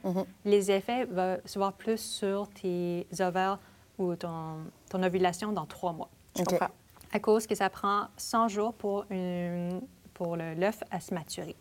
[0.45, 3.57] les effets vont se voir plus sur tes ovaires
[3.97, 4.57] ou ton,
[4.89, 6.09] ton ovulation dans trois mois.
[6.35, 6.49] Je OK.
[6.49, 6.69] comprends?
[7.11, 9.81] À cause que ça prend 100 jours pour, une-
[10.13, 11.55] pour l'œuf à se maturer.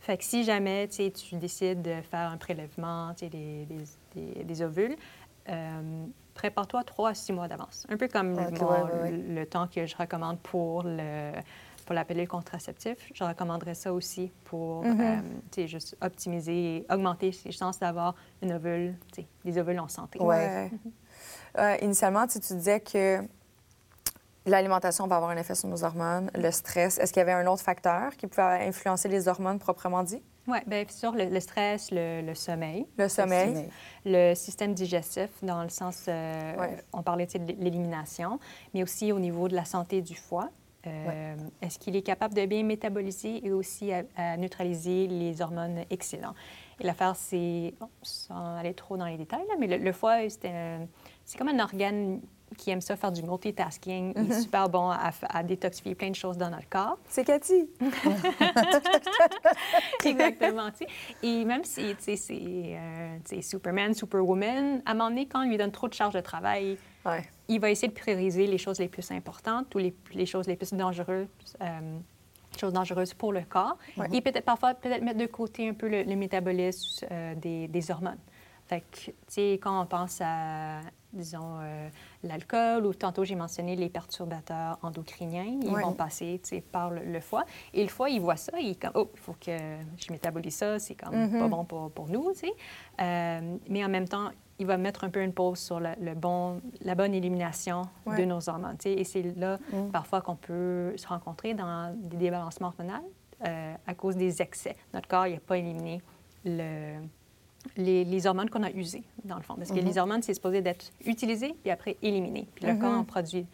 [0.00, 3.66] Fait que si jamais tu décides de faire un prélèvement des, des-
[4.14, 4.96] des- des ovules,
[5.48, 7.84] euh, prépare-toi trois à six mois d'avance.
[7.90, 9.10] Un peu comme ouais, ouais, ouais.
[9.10, 11.32] le temps que je recommande pour, le,
[11.88, 12.96] pour la pilule contraceptive.
[13.14, 15.00] Je recommanderais ça aussi pour Mhm.
[15.00, 15.16] euh,
[15.50, 18.94] tu sais, juste optimiser, augmenter ses chances d'avoir une ovule,
[19.42, 20.18] des ovules en santé.
[20.20, 20.70] Ouais.
[21.56, 23.22] Euh, initialement, tu sais, tu disais que
[24.44, 26.98] l'alimentation va avoir un effet sur nos hormones, le stress.
[26.98, 30.22] Est-ce qu'il y avait un autre facteur qui pouvait influencer les hormones proprement dit?
[30.46, 32.86] Oui, bien sûr, le, le stress, le, le sommeil.
[32.98, 33.70] Le sommeil.
[34.04, 36.84] le système digestif, dans le sens, euh, Ouais.
[36.92, 38.38] on parlait tu sais, de l'élimination,
[38.74, 40.50] mais aussi au niveau de la santé du foie.
[40.88, 45.84] Euh, Est-ce qu'il est capable de bien métaboliser et aussi à, à neutraliser les hormones
[45.90, 46.34] excédents?
[46.80, 50.18] Et l'affaire, c'est, bon, sans aller trop dans les détails, là, mais le, le foie,
[50.28, 52.20] c'est comme un organe
[52.56, 54.14] qui aime ça faire du multitasking.
[54.16, 56.96] Il est super bon à, à détoxifier plein de choses dans notre corps.
[57.06, 57.68] C'est Cathy.
[60.04, 60.70] Exactement.
[60.70, 60.86] tu sais.
[61.22, 65.72] Et même si c'est euh, Superman, Superwoman, à un moment donné, quand on lui donne
[65.72, 67.22] trop de charge de travail, Ouais.
[67.48, 70.56] Il va essayer de prioriser les choses les plus importantes ou les, les choses les
[70.56, 71.26] plus dangereuses,
[71.62, 71.98] euh,
[72.60, 73.78] choses dangereuses pour le corps.
[74.12, 77.90] Et peut-être parfois, peut-être mettre de côté un peu le, le métabolisme euh, des, des
[77.90, 78.18] hormones.
[78.66, 80.80] Fait que, tu sais, quand on pense à,
[81.14, 81.88] disons, euh,
[82.22, 87.02] l'alcool ou tantôt j'ai mentionné les perturbateurs endocriniens, ils vont passer, tu sais, par le,
[87.02, 87.46] le foie.
[87.72, 89.56] Et le foie, il voit ça, il comme, oh, il faut que
[89.96, 91.38] je métabolise ça, c'est comme Mhm.
[91.38, 92.52] pas bon pour, pour nous, tu sais.
[93.00, 94.28] Euh, mais en même temps,
[94.58, 98.18] il va mettre un peu une pause sur le, le bon, la bonne élimination Ouais.
[98.18, 98.76] de nos hormones.
[98.84, 99.90] Et c'est là, Mm.
[99.92, 103.08] parfois, qu'on peut se rencontrer dans des débalancements hormonaux
[103.46, 104.74] euh, à cause des excès.
[104.92, 106.02] Notre corps n'a pas éliminé
[106.44, 106.96] le,
[107.76, 109.54] les, les hormones qu'on a usées, dans le fond.
[109.54, 109.84] Parce que Mhm.
[109.86, 112.48] les hormones, c'est supposé d'être utilisé puis après éliminé.
[112.54, 112.78] Puis le Mhm.
[112.80, 113.46] corps en produit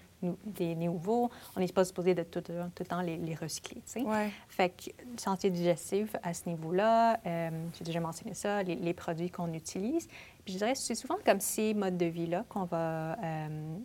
[0.45, 1.31] des nouveaux.
[1.57, 2.53] On n'est pas supposé d'être tout, tout
[2.83, 3.83] le temps les, les recycler.
[3.87, 4.03] tu sais.
[4.03, 4.31] Ouais.
[4.49, 9.31] Fait que santé digestive à ce niveau-là, euh, j'ai déjà mentionné ça, les, les produits
[9.31, 10.07] qu'on utilise.
[10.45, 13.77] Puis je dirais, c'est souvent comme ces modes de vie-là qu'on va euh,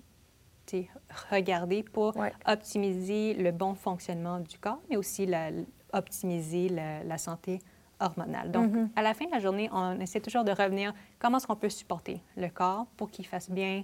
[1.31, 2.31] regarder pour Ouais.
[2.45, 5.49] optimiser le bon fonctionnement du corps, mais aussi la-
[5.93, 7.59] optimiser la, la santé
[7.99, 8.51] hormonale.
[8.51, 8.89] Donc, Mhm.
[8.95, 11.69] à la fin de la journée, on essaie toujours de revenir comment est-ce qu'on peut
[11.69, 13.83] supporter le corps pour qu'il fasse bien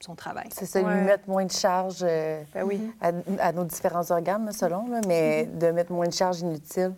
[0.00, 0.48] son travail.
[0.52, 0.94] C'est ça, Ouais.
[0.94, 2.80] lui mettre moins de charge euh, Ben oui.
[3.00, 6.92] à, à nos différents organes, selon, là, mais de mettre moins de charge inutile.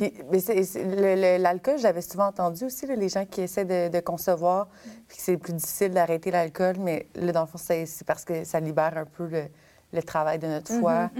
[0.00, 4.68] Le- l'alcool, j'avais souvent entendu aussi, là, les gens qui essaient de, de concevoir,
[5.08, 8.44] puis que c'est plus difficile d'arrêter l'alcool, mais là, dans le fond, c'est parce que
[8.44, 9.44] ça libère un peu le,
[9.92, 11.10] le travail de notre foie.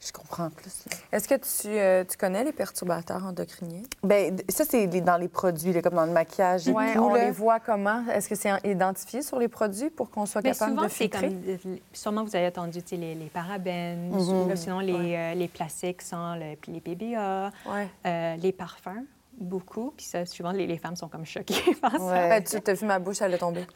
[0.00, 0.84] Je comprends plus.
[1.10, 3.82] Est-ce que tu, euh, tu connais les perturbateurs endocriniens?
[4.04, 7.00] Ben, d- ça, c'est dans les produits, là, comme dans le maquillage et Oui, tout.
[7.00, 7.24] on là.
[7.24, 8.04] les voit comment?
[8.08, 10.88] Est-ce que c'est en- identifié sur les produits pour qu'on soit Mais capable souvent, de
[10.88, 11.28] c'est filtrer?
[11.62, 11.78] comme.
[11.92, 14.18] Sûrement, vous avez entendu les, les parabènes, Mhm.
[14.52, 15.16] ou sinon les, Ouais.
[15.18, 17.88] euh, les plastiques sans le, les PBA, Ouais.
[18.06, 19.04] euh, les parfums,
[19.36, 19.92] beaucoup.
[19.96, 21.98] Puis ça, souvent, les, les femmes sont comme choquées par ça.
[21.98, 22.28] Ouais.
[22.40, 23.66] Ben, tu as vu ma bouche, elle est tombée.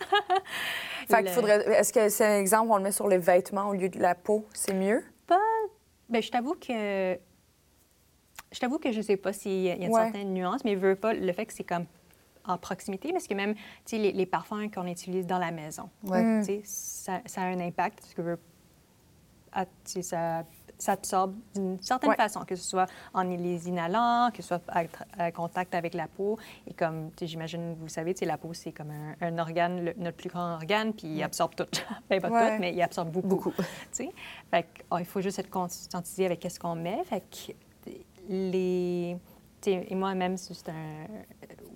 [1.11, 1.67] fait qu'il faudrait.
[1.81, 4.15] Est-ce que c'est un exemple, on le met sur les vêtements au lieu de la
[4.15, 4.47] peau?
[4.55, 5.03] C'est mieux?
[6.13, 7.19] Ben, je t'avoue que.
[8.53, 10.03] Je t'avoue que je sais pas s'il y a une Ouais.
[10.03, 11.87] certaine nuance, mais je veux pas le fait que c'est comme
[12.45, 13.55] en proximité, parce que même,
[13.93, 16.23] les, les parfums qu'on utilise dans la maison, Ouais.
[16.23, 16.61] Mm.
[16.65, 18.39] ça, ça a un impact, parce que
[19.53, 20.45] ah, ça,
[20.83, 22.17] ça absorbe d'une certaine Ouais.
[22.17, 24.83] façon, que ce soit en les inhalant, que ce soit à,
[25.17, 26.39] à contact avec la peau.
[26.67, 30.29] Et comme, j'imagine, vous savez, la peau, c'est comme un, un organe, le- notre plus
[30.29, 31.67] grand organe, puis il absorbe tout.
[32.11, 32.55] Ben, pas Ouais.
[32.57, 33.29] tout, mais il absorbe beaucoup.
[33.29, 33.53] Beaucoup.
[33.57, 34.11] tu sais.
[34.51, 37.03] Fait oh, il faut juste être conscientisé avec qu'est-ce qu'on met.
[37.05, 37.53] Fait que
[38.29, 39.17] les...
[39.67, 41.07] Et moi-même, c'est un...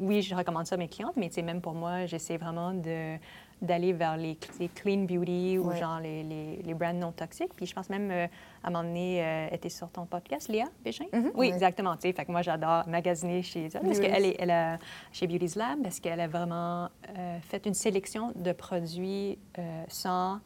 [0.01, 3.17] Oui, je recommande ça à mes clientes, mais même pour moi, j'essaie vraiment de
[3.63, 5.79] d'aller vers les, les clean beauty ou Ouais.
[5.79, 7.55] genre les, les, les brands non toxiques.
[7.57, 8.27] Puis je pense même, euh,
[8.63, 11.07] à un moment donné, euh, était sur ton podcast, Léa Bégin?
[11.13, 11.49] Oui, Ouais.
[11.49, 11.95] exactement.
[11.97, 14.79] Tu sais, fait que moi, j'adore magasiner chez elle, parce qu'elle est, elle a,
[15.13, 20.41] chez Beauty's Lab, parce qu'elle a vraiment euh, fait une sélection de produits euh, sans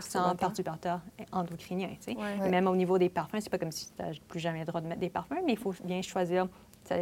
[0.00, 1.00] sans Perturbateurs.
[1.32, 1.90] endocriniens.
[2.08, 2.48] Ouais.
[2.48, 4.80] Même au niveau des parfums, c'est pas comme si tu n'as plus jamais le droit
[4.80, 6.48] de mettre des parfums, mais il faut bien choisir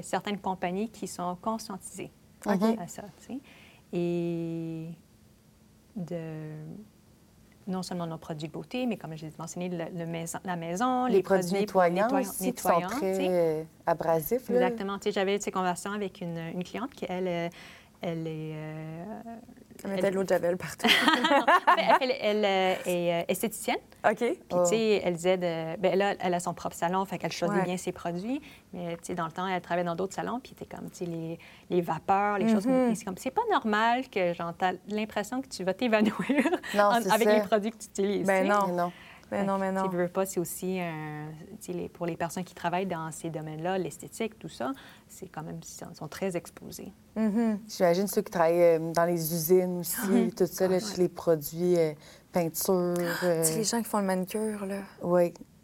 [0.03, 2.11] certaines compagnies qui sont conscientisées
[2.45, 2.61] OK.
[2.81, 3.05] à ça.
[3.93, 4.87] Et
[5.97, 6.17] de
[7.67, 11.05] non seulement nos produits de beauté, mais comme j'ai mentionné, le, le maison, la maison,
[11.07, 13.29] Les, produits nettoyants nettoy- aussi, qui sont nettoyants, très tu sais.
[13.29, 14.49] euh, abrasifs.
[14.49, 14.99] Exactement.
[15.11, 17.49] J'avais ces conversations avec une, une cliente qui, elle, euh,
[18.01, 18.53] elle est...
[18.55, 19.05] euh,
[19.85, 20.87] Elle mettait de l'eau de Javel partout.
[22.01, 23.79] elle, elle- elle, euh, est euh, esthéticienne.
[24.09, 24.17] OK.
[24.19, 24.63] Puis, Oh.
[24.65, 27.57] tu sais, elle disait, de, ben là, elle a son propre salon, fait qu'elle choisit
[27.59, 27.65] Ouais.
[27.65, 28.41] bien ses produits.
[28.73, 30.99] Mais, tu sais, dans le temps, elle travaillait dans d'autres salons, puis c'était comme, tu
[30.99, 31.39] sais, les,
[31.71, 32.87] les vapeurs, les choses Mhm.
[32.87, 32.95] comme...
[32.95, 36.15] C'est comme, c'est pas normal que, genre, t'as l'impression que tu vas t'évanouir
[36.75, 37.35] avec ça.
[37.35, 38.27] les produits que tu utilises.
[38.27, 38.69] Ben non.
[38.69, 38.93] Non.
[39.31, 39.89] Mais non, mais non.
[39.89, 41.29] Tu veux pas, c'est aussi, un-
[41.69, 44.73] les- pour les personnes qui travaillent dans ces domaines-là, l'esthétique, tout ça,
[45.07, 46.93] c'est quand même, ils sont très exposés.
[47.17, 47.59] Mhm.
[47.69, 51.77] J'imagine ceux qui travaillent euh, dans les usines aussi, tout ça, là, tous les produits,
[51.79, 51.93] euh,
[52.33, 52.95] peinture.
[53.25, 54.77] euh, Tu sais, les gens qui font le manicure, là,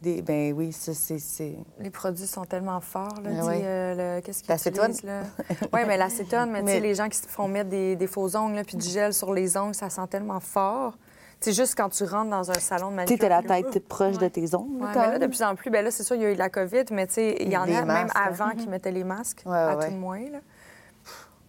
[0.03, 1.57] des, ben oui, ça, c'est.
[1.81, 3.21] les produits sont tellement forts.
[3.23, 3.63] Là, Ah ouais.
[3.65, 4.91] euh, le- Qu'est-ce qu'ils L'acétone?
[4.91, 5.23] utilisent, là?
[5.73, 8.37] Oui, mais l'acétone, mais, tu sais, les gens qui se font mettre des, des faux
[8.37, 10.99] ongles là, puis du gel sur les ongles, ça sent tellement fort.
[11.45, 13.29] C'est juste quand tu rentres dans un salon de Tu sais, manicure.
[13.29, 14.83] t'as la tête proche de tes ongles.
[14.83, 16.37] Ouais, mais là, de plus en plus, ben là, c'est sûr, il y a eu
[16.37, 18.27] la COVID, mais tu sais, il y en Des a même hein.
[18.29, 20.39] avant qui mettaient les masques, Ouais, à ouais, tout le moins, là.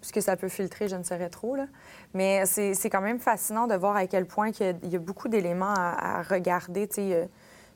[0.01, 1.65] Puisque ça peut filtrer, je ne saurais trop, là.
[2.13, 4.89] Mais c'est c'est quand même fascinant de voir à quel point qu'il y a- il
[4.89, 7.13] y a beaucoup d'éléments à, à regarder, tu sais.
[7.13, 7.25] euh,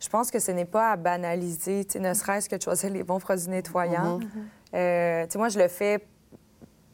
[0.01, 2.89] Je pense que ce n'est pas à banaliser, tu sais, ne serait-ce que de choisir
[2.91, 4.19] les bons produits nettoyants.
[4.19, 4.29] Mhm.
[4.75, 6.05] Euh, tu sais, moi, je le fais...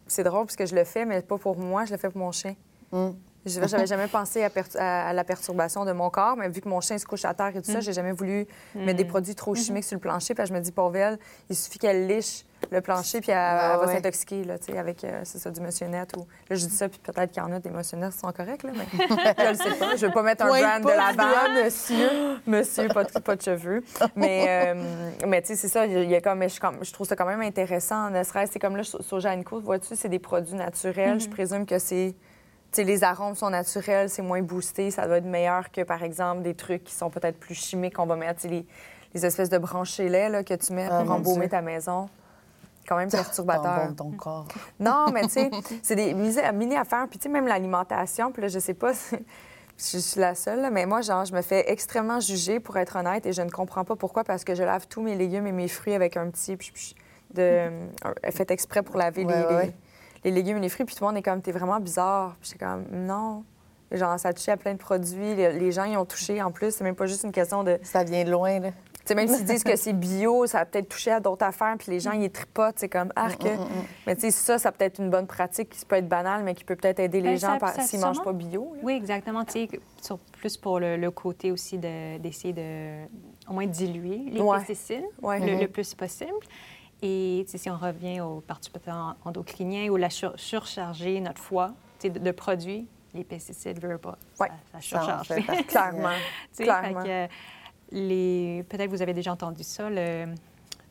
[0.07, 2.19] C'est drôle parce que je le fais, mais pas pour moi, je le fais pour
[2.19, 2.55] mon chien.
[2.91, 3.09] Mm.
[3.45, 6.61] Je n'avais jamais pensé à, per- à- à la perturbation de mon corps, mais vu
[6.61, 7.61] que mon chien se couche à terre et Mm.
[7.61, 10.33] tout ça, j'ai jamais voulu mettre des produits trop chimiques sur le plancher.
[10.33, 11.19] Puis je me dis, pauvre elle,
[11.49, 13.93] il suffit qu'elle liche le plancher, puis elle, Ah elle va ouais.
[13.95, 16.09] s'intoxiquer, là, tu sais, avec, euh, c'est ça, du Monsieur Net.
[16.17, 16.21] Ou...
[16.49, 18.31] Là, je dis ça, puis peut-être qu'il y en a des Monsieur Net qui sont
[18.31, 18.85] corrects, là, mais
[19.37, 19.95] je le sais pas.
[19.95, 22.09] Je veux pas mettre un Pointe brand de pas la du doigt, monsieur.
[22.47, 23.83] Monsieur, pas de, pas de cheveux.
[24.15, 24.83] Mais, euh,
[25.27, 25.85] mais tu sais, c'est ça.
[25.85, 28.09] Il y a comme, mais je, comme- je trouve ça quand même intéressant.
[28.09, 31.19] Ne serait-ce, c'est comme là, Soja Co, vois-tu, c'est des produits naturels.
[31.19, 32.15] Je présume que c'est.
[32.77, 34.91] Les arômes sont naturels, c'est moins boosté.
[34.91, 38.05] Ça doit être meilleur que, par exemple, des trucs qui sont peut-être plus chimiques qu'on
[38.05, 38.47] va mettre.
[38.47, 38.65] Les,
[39.13, 41.49] les espèces de branchés-lait que tu mets Ah, pour embaumer Dieu.
[41.49, 42.09] ta maison.
[42.87, 43.87] Quand même perturbateur.
[43.95, 44.47] Ton, ton corps.
[44.79, 45.49] Non, mais tu sais,
[45.83, 47.07] c'est des mini-affaires.
[47.09, 48.93] Puis tu sais, même l'alimentation, puis là, je sais pas
[49.77, 52.77] si je suis la seule, là, mais moi, genre, je me fais extrêmement juger, pour
[52.77, 55.47] être honnête, et je ne comprends pas pourquoi, parce que je lave tous mes légumes
[55.47, 56.93] et mes fruits avec un petit pch
[57.33, 57.69] de...
[58.31, 59.73] fait exprès pour laver Ouais, les, ouais, les-.
[60.25, 60.85] Les légumes et les fruits.
[60.85, 62.35] Puis tout le monde est comme, t'es vraiment bizarre.
[62.41, 63.43] Puis j'étais comme, non.
[63.91, 65.35] Genre, ça a touché à plein de produits.
[65.35, 66.71] Les, les gens y ont touché en plus.
[66.75, 67.77] C'est même pas juste une question de...
[67.83, 68.71] Ça vient de loin, là.
[68.71, 71.75] Tu sais, même s'ils disent que c'est bio, ça a peut-être touché à d'autres affaires,
[71.77, 73.43] puis les gens, ils tripotent, c'est comme arc.
[73.43, 73.49] Mm,
[74.07, 76.55] Mais tu sais, ça, ça peut être une bonne pratique qui peut être banale, mais
[76.55, 78.31] qui peut peut-être aider les Ben, gens s'ils mangent sûrement.
[78.31, 78.71] pas bio.
[78.73, 78.79] là.
[78.81, 79.45] Oui, exactement.
[79.45, 83.05] Tu sais, plus pour le, le côté aussi de- d'essayer de,
[83.47, 84.57] au moins diluer les Ouais.
[84.57, 85.39] pesticides Ouais.
[85.39, 86.31] le, le plus possible.
[87.01, 91.73] Et si on revient aux perturbateurs endocriniens ou la sur- surcharger notre foie
[92.03, 94.49] de, de produits, les pesticides, veulent pas, Ouais.
[94.73, 95.27] ça, ça Ça en surcharge.
[95.35, 95.63] fait partie.
[95.65, 96.09] Clairement.
[96.57, 97.03] Clairement.
[97.07, 97.27] euh.
[97.91, 100.25] Peut-être que vous avez déjà entendu ça, le...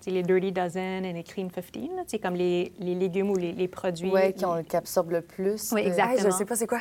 [0.07, 1.65] les Dirty Dozen et les Clean 15,
[1.97, 4.11] là, tu sais, comme les, les légumes ou les, les produits.
[4.13, 5.73] Oui, qui, absorbent le plus.
[5.73, 6.03] Oui, euh, exact.
[6.13, 6.39] Hey, je Exactement.
[6.39, 6.81] sais pas c'est quoi.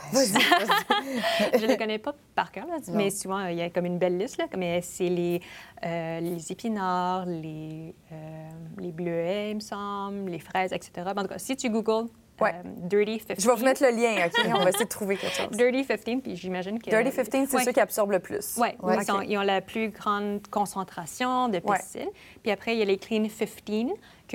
[0.12, 3.98] je ne les connais pas par cœur, là, mais souvent, il y a comme une
[3.98, 4.38] belle liste.
[4.38, 5.40] Là, mais c'est les,
[5.84, 10.92] euh, les épinards, les, euh, les bleuets, il me semble, les fraises, etc.
[11.16, 12.08] En tout cas, si tu googles
[12.40, 12.54] Ouais.
[12.54, 13.36] euh, Dirty 15...
[13.38, 14.32] Je vais vous mettre le lien, OK?
[14.58, 15.50] On va essayer de trouver quelque chose.
[15.50, 16.90] Dirty 15, puis j'imagine que...
[16.90, 17.62] Dirty 15, c'est Ouais.
[17.64, 18.56] ceux qui absorbent le plus.
[18.58, 18.96] Oui, Ouais.
[19.24, 22.08] ils, ils ont la plus grande concentration de pesticides.
[22.42, 23.86] Puis après, il y a les Clean 15,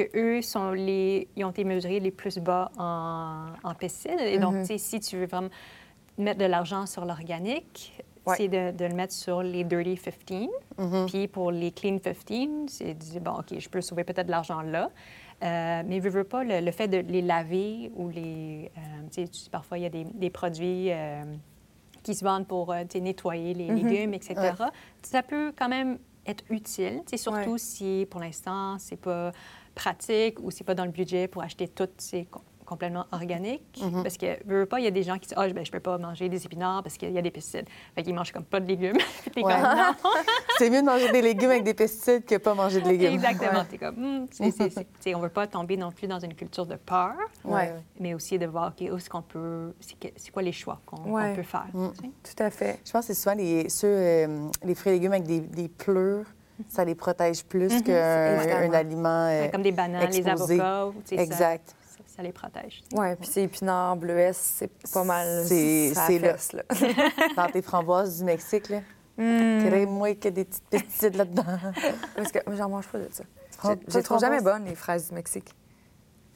[0.05, 4.19] que eux sont les, ils ont été mesurés les plus bas en, en pesticides.
[4.19, 4.41] Et Mm-hmm.
[4.41, 5.49] donc, sais, si tu veux vraiment
[6.17, 7.93] mettre de l'argent sur l'organique,
[8.25, 8.35] Ouais.
[8.35, 10.47] c'est de, de le mettre sur les Dirty 15.
[10.77, 11.05] Mm-hmm.
[11.07, 12.09] Puis pour les Clean 15,
[12.67, 14.89] c'est de dire, bon, OK, je peux sauver peut-être de l'argent là.
[15.43, 18.69] Euh, mais veux, veux pas, le, le fait de les laver ou les...
[18.77, 18.81] euh,
[19.13, 20.91] tu sais, tu- parfois, il y a des, des produits...
[20.91, 21.23] euh,
[22.03, 24.35] qui se vendent pour euh, nettoyer les légumes, etc.
[25.01, 27.57] Ça peut quand même être utile, surtout Ouais.
[27.57, 29.31] si pour l'instant c'est pas
[29.77, 33.81] pratique ou c'est pas dans le budget pour acheter tout c'est com- complètement organique.
[34.03, 35.71] Parce que veux, veux pas, il y a des gens qui disent ah ben, je
[35.71, 37.65] peux pas manger des épinards parce qu'il y a des pesticides.
[37.95, 38.97] Fait qu'ils mangent comme pas de légumes.
[39.33, 39.53] T'es Ouais.
[39.53, 39.93] comme non.
[40.57, 43.13] C'est mieux de manger des légumes avec des pesticides que pas manger de légumes.
[43.13, 43.63] Exactement.
[43.69, 46.75] T'es comme c'est- tu sais, on veut pas tomber non plus dans une culture de
[46.75, 47.13] peur.
[47.45, 47.73] Ouais.
[48.01, 51.35] Mais aussi de voir, OK, où est-ce qu'on peut, c'est quoi les choix qu'on Ouais.
[51.35, 51.67] peut faire.
[51.71, 52.35] tu sais?
[52.35, 52.81] Tout à fait.
[52.85, 55.69] Je pense que c'est souvent les, ceux, euh, les fruits et légumes avec des, des
[55.69, 56.25] pleurs,
[56.69, 58.73] ça les protège plus qu'un Évidemment.
[58.73, 60.59] un aliment euh, Ouais, Comme des bananes, les exposé.
[60.59, 60.97] avocats.
[61.05, 61.75] tu sais, ça- Exact.
[61.89, 62.83] Ça, ça les protège.
[62.93, 65.45] Oui, puis c'est épinards, bleuets, c'est pas mal.
[65.45, 66.35] C'est- là.
[66.53, 66.63] là.
[67.35, 68.79] Dans tes framboises du Mexique, là.
[69.17, 71.43] Qu'il y a des petits pesticides là-dedans.
[72.15, 73.23] Parce que moi, j'en mange pas de ça.
[73.87, 75.53] J'ai- trouvé jamais bonnes, les fraises du Mexique.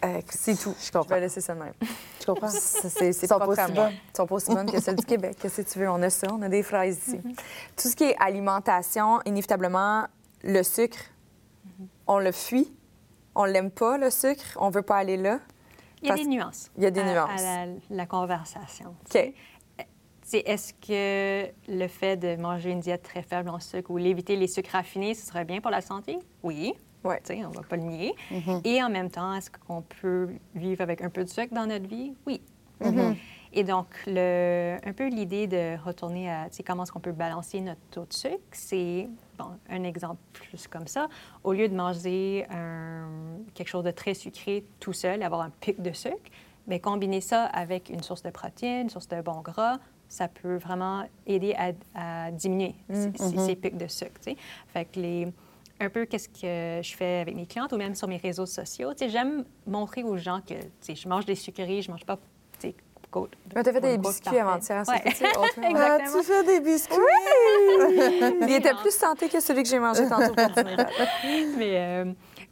[0.04, 0.74] Euh, C'est tout.
[0.80, 1.16] Je Je comprends.
[1.16, 1.74] vais laisser ça de même.
[2.20, 2.48] Je comprends.
[2.50, 3.92] Ça, C'est Sont propre pas aussi bonnes.
[3.92, 5.38] Ils sont pas aussi bonnes que celles du Québec.
[5.42, 5.90] Qu'est-ce que tu veux?
[5.90, 7.20] On a ça, on a des fraises ici.
[7.76, 10.06] Tout ce qui est alimentation, inévitablement,
[10.44, 10.98] le sucre,
[12.08, 12.74] on le fuit.
[13.36, 14.58] On l'aime pas, le sucre.
[14.60, 15.40] On veut pas aller là.
[16.02, 16.72] Il y a Parce- des nuances.
[16.78, 17.42] Il y a des à- nuances.
[17.42, 18.96] À la, la conversation.
[19.10, 19.24] tu OK.
[19.24, 19.36] sais.
[20.24, 24.36] C'est est-ce que le fait de manger une diète très faible en sucre ou l'éviter
[24.38, 26.20] les sucres raffinés, ce serait bien pour la santé?
[26.42, 26.74] Oui.
[27.04, 27.20] Ouais.
[27.26, 28.14] Tu sais, on va pas le nier.
[28.64, 31.88] Et en même temps, est-ce qu'on peut vivre avec un peu de sucre dans notre
[31.88, 32.14] vie?
[32.28, 32.42] Oui.
[33.54, 37.82] Et donc, le, un peu l'idée de retourner à comment est-ce qu'on peut balancer notre
[37.92, 41.10] taux de sucre, c'est, bon, un exemple plus comme ça,
[41.44, 43.10] au lieu de manger un-
[43.54, 46.16] quelque chose de très sucré tout seul, avoir un pic de sucre,
[46.66, 49.78] bien, combiner ça avec une source de protéines, une source de bon gras,
[50.08, 51.72] ça peut vraiment aider à,
[52.28, 54.20] à diminuer ces- ces, ces pics de sucre.
[54.24, 54.38] tu sais.
[54.68, 55.28] Fait que les,
[55.82, 58.92] un peu qu'est-ce que je fais avec mes clientes ou même sur mes réseaux sociaux.
[58.94, 62.06] Tu sais, J'aime montrer aux gens que tu sais, je mange des sucreries, je mange
[62.06, 62.18] pas
[62.60, 62.76] tu sais,
[63.10, 65.02] côte- Mais t'as fait des biscuits avant-hier, Ouais.
[65.04, 66.22] Ah, Exactement.
[66.22, 66.96] tu fais des biscuits?
[68.48, 70.76] Il était plus santé que celui que j'ai mangé tantôt pour dîner.
[71.58, 72.06] Mais euh,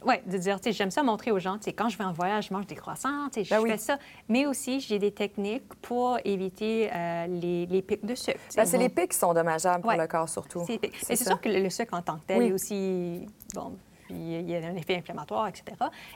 [0.04, 2.04] ouais, de dire, tu sais, j'aime ça montrer aux gens, tu sais, quand je vais
[2.04, 3.70] en voyage, je mange des croissants, tu sais, je Ben oui.
[3.70, 3.98] fais ça.
[4.28, 8.38] Mais aussi, j'ai des techniques pour éviter euh, les, les pics de sucre.
[8.56, 10.64] Ben, c'est les pics qui sont dommageables pour le corps, surtout.
[11.02, 12.46] C'est sûr que le, sucre en tant que tel Oui.
[12.48, 13.76] est aussi, bon,
[14.08, 15.64] il y a un effet inflammatoire, etc.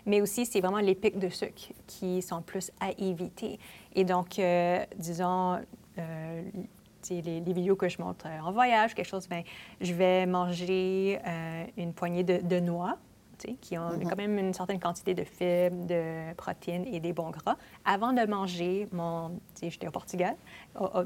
[0.07, 3.59] Mais aussi, c'est vraiment les pics de sucre qui sont plus à éviter.
[3.95, 5.61] Et donc, euh, disons,
[5.99, 6.59] euh, tu
[7.03, 9.45] sais, les, les vidéos que je montre euh, en voyage, quelque chose, ben,
[9.80, 11.20] je vais manger
[11.76, 12.97] une poignée de, de noix.
[13.61, 17.57] Qui ont quand même une certaine quantité de fibres, de protéines et des bons gras,
[17.84, 20.34] avant de manger mon, tu sais, j'étais au Portugal,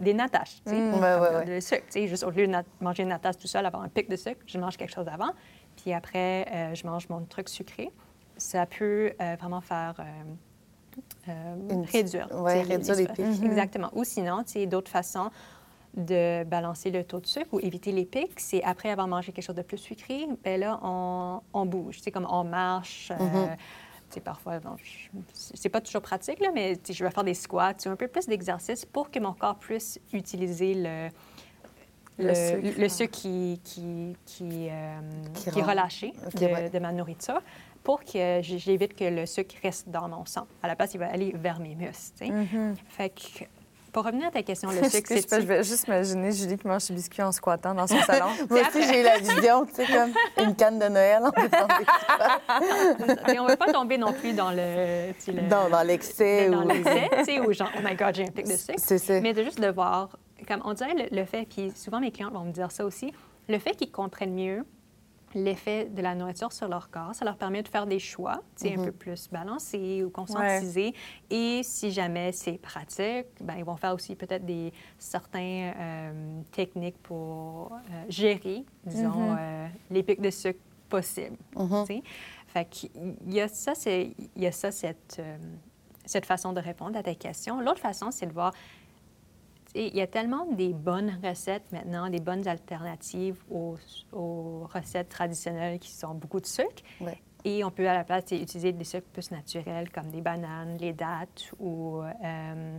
[0.00, 1.44] des nataches, tu sais, Ouais, ouais, ouais.
[1.56, 1.84] de sucre.
[1.94, 4.58] Juste au lieu de manger une natage tout seul, avoir un pic de sucre, je
[4.58, 5.30] mange quelque chose avant.
[5.76, 7.90] Puis après, euh, je mange mon truc sucré.
[8.36, 10.02] Ça peut euh, vraiment faire euh,
[11.28, 12.28] euh, Une- réduire.
[12.28, 13.44] sais, réduire les pics.
[13.44, 13.90] Exactement.
[13.94, 15.30] Ou sinon, tu sais, d'autres façons
[15.96, 19.44] de balancer le taux de sucre ou éviter les pics, c'est après avoir mangé quelque
[19.44, 21.98] chose de plus sucré, ben là, on, on bouge.
[22.02, 23.10] C'est comme on marche.
[23.18, 24.76] tu sais, parfois, bon,
[25.32, 28.84] c'est pas toujours pratique, là, mais je vais faire des squats, un peu plus d'exercice
[28.84, 31.08] pour que mon corps puisse utiliser le,
[32.18, 32.80] Le le, sucre.
[32.80, 35.00] le sucre qui, qui, qui, euh,
[35.34, 36.70] Qui qui est relâché de, ouais.
[36.70, 37.40] de ma nourriture
[37.84, 40.46] pour que j'évite que le sucre reste dans mon sang.
[40.62, 42.18] À la place, il va aller vers mes muscles.
[42.18, 42.74] tu sais.
[42.88, 43.44] Fait que,
[43.92, 45.40] pour revenir à ta question, le sucre, c'est...
[45.40, 48.26] je vais juste imaginer Julie qui mange ses biscuits en squattant dans son salon.
[48.50, 50.12] Moi aussi, j'ai eu la vision, tu sais, comme
[50.46, 51.30] une canne de Noël en
[53.32, 55.12] Et on ne veut pas tomber non plus dans le...
[55.14, 56.48] tu sais, le- dans, dans l'excès.
[56.48, 58.74] dans ou- l'excès, tu sais, ou genre, oh my God, j'ai un pic de sucre.
[58.78, 59.20] C'est ça.
[59.20, 60.16] Mais de juste de voir,
[60.46, 63.12] comme on dirait le, le fait, puis souvent mes clients vont me dire ça aussi,
[63.48, 64.64] le fait qu'ils comprennent mieux
[65.34, 68.68] l'effet de la nourriture sur leur corps, ça leur permet de faire des choix, tu
[68.68, 70.94] sais, un peu plus balancés ou conscientisés.
[71.30, 76.98] Et si jamais c'est pratique, ben, ils vont faire aussi peut-être des certaines euh, techniques
[77.02, 81.36] pour euh, gérer, disons, euh, les pics de sucre possibles.
[81.56, 82.02] tu sais.
[82.46, 82.90] Fait qu'il
[83.26, 85.20] y a ça, c'est, il y a ça, cette,
[86.06, 87.60] cette façon de répondre à ta question.
[87.60, 88.54] L'autre façon, c'est de voir
[89.74, 93.76] il y a tellement des bonnes recettes maintenant, des bonnes alternatives aux,
[94.12, 96.82] aux recettes traditionnelles qui sont beaucoup de sucre.
[97.44, 100.92] Et on peut à la place utiliser des sucres plus naturels comme des bananes, les
[100.92, 102.78] dattes ou euh,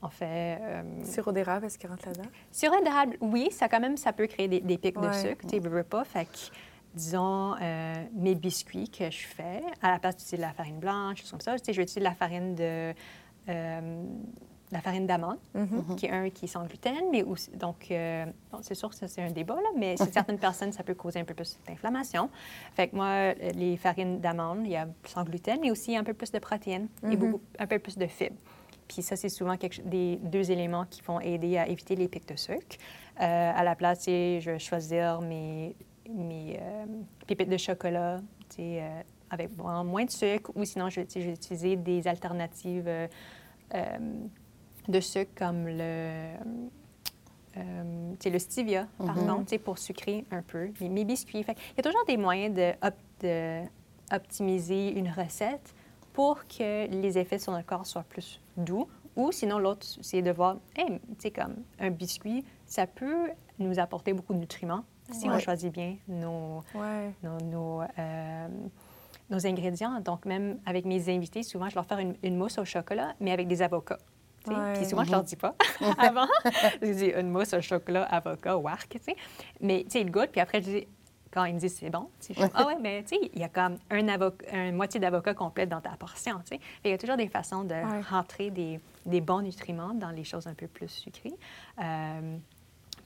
[0.00, 0.58] on fait.
[0.60, 2.28] Euh, Sirop d'érable, est-ce qu'il rentre là-dedans?
[2.52, 5.48] Sirop d'érable, oui, ça quand même, ça peut créer des, des pics de sucre, tu
[5.48, 6.04] sais, veux, pas.
[6.04, 6.54] Fait que,
[6.94, 11.22] disons, euh, mes biscuits que je fais, à la place d'utiliser de la farine blanche,
[11.22, 12.94] choses comme ça, je vais utiliser de la farine de...
[13.48, 14.04] euh,
[14.70, 15.38] la farine d'amande,
[15.96, 18.94] qui est un qui est sans gluten, mais aussi, donc, euh, bon, c'est sûr que
[18.94, 22.30] c'est un débat, là, mais chez certaines personnes, ça peut causer un peu plus d'inflammation.
[22.74, 26.04] Fait que moi, euh, les farines d'amande, il y a sans gluten, mais aussi un
[26.04, 28.36] peu plus de protéines et beaucoup, un peu plus de fibres.
[28.86, 32.26] Puis ça, c'est souvent quelque, des deux éléments qui vont aider à éviter les pics
[32.26, 32.76] de sucre.
[33.20, 35.74] Euh, à la place, tu sais, je vais choisir mes,
[36.08, 36.86] mes euh,
[37.26, 38.82] pépites de chocolat, tu sais,
[39.30, 42.88] avec bon, moins de sucre, ou sinon, je, tu sais, je vais utiliser des alternatives
[43.74, 43.98] euh,
[44.88, 46.32] de sucre comme le,
[47.56, 51.42] euh, le stevia, par exemple, tu sais, pour sucrer un peu mes, mes biscuits.
[51.42, 53.62] Fait Il y a toujours des moyens de, op- de
[54.12, 55.74] optimiser une recette
[56.12, 58.88] pour que les effets sur le corps soient plus doux.
[59.16, 63.78] Ou sinon, l'autre, c'est de voir, hey, tu sais, comme un biscuit, ça peut nous
[63.78, 67.10] apporter beaucoup de nutriments si on choisit bien nos, Ouais.
[67.22, 68.48] nos, nos, euh,
[69.30, 70.00] nos ingrédients.
[70.00, 73.32] Donc, même avec mes invités, souvent, je leur fais une, une mousse au chocolat, mais
[73.32, 73.98] avec des avocats.
[74.48, 74.60] Tu sais.
[74.60, 74.72] Ouais.
[74.74, 75.54] Puis souvent, je leur dis pas
[75.98, 76.26] avant.
[76.82, 79.16] je dis une mousse au chocolat, avocat, wark, tu sais.
[79.60, 80.88] Mais, tu sais, ils goûtent, puis après, je dis,
[81.30, 83.44] quand ils me disent c'est bon, tu sais, ah ouais, mais tu sais, il y
[83.44, 86.60] a comme un, avocat, un moitié d'avocat complète dans ta portion, tu sais.
[86.84, 88.00] Il y a toujours des façons de Ouais.
[88.10, 91.34] rentrer des, des bons nutriments dans les choses un peu plus sucrées.
[91.82, 92.36] Euh,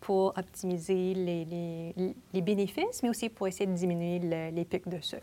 [0.02, 4.88] pour optimiser les, les- les bénéfices, mais aussi pour essayer de diminuer le- les pics
[4.88, 5.22] de sucre.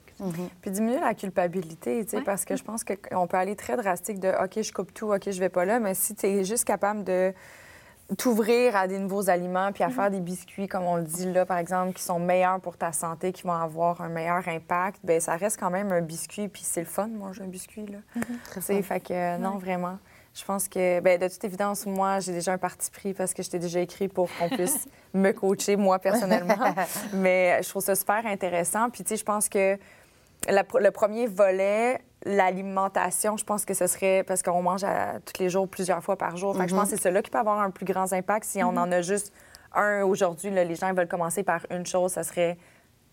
[0.61, 2.23] Puis diminuer la culpabilité, tu sais, Ouais.
[2.23, 5.29] parce que je pense qu'on peut aller très drastique de OK, je coupe tout, OK,
[5.29, 7.33] je vais pas là, mais si tu es juste capable de
[8.17, 11.45] t'ouvrir à des nouveaux aliments puis à faire des biscuits, comme on le dit là,
[11.45, 15.19] par exemple, qui sont meilleurs pour ta santé, qui vont avoir un meilleur impact, ben
[15.21, 17.99] ça reste quand même un biscuit, puis c'est le fun de manger un biscuit, là.
[18.61, 18.81] Sais, fun.
[18.81, 19.99] fait que euh, non, vraiment.
[20.33, 23.43] Je pense que, ben, de toute évidence, moi, j'ai déjà un parti pris parce que
[23.43, 26.55] je t'ai déjà écrit pour qu'on puisse me coacher, moi, personnellement.
[27.13, 28.89] Mais je trouve ça super intéressant.
[28.89, 29.77] Puis, tu sais, je pense que
[30.47, 35.41] la le premier volet, l'alimentation, je pense que ce serait parce qu'on mange à- tous
[35.41, 36.55] les jours, plusieurs fois par jour.
[36.55, 38.45] Fait que je pense que c'est cela qui peut avoir un plus grand impact.
[38.45, 39.33] Si on en a juste
[39.73, 42.57] un aujourd'hui, les gens veulent commencer par une chose, ça serait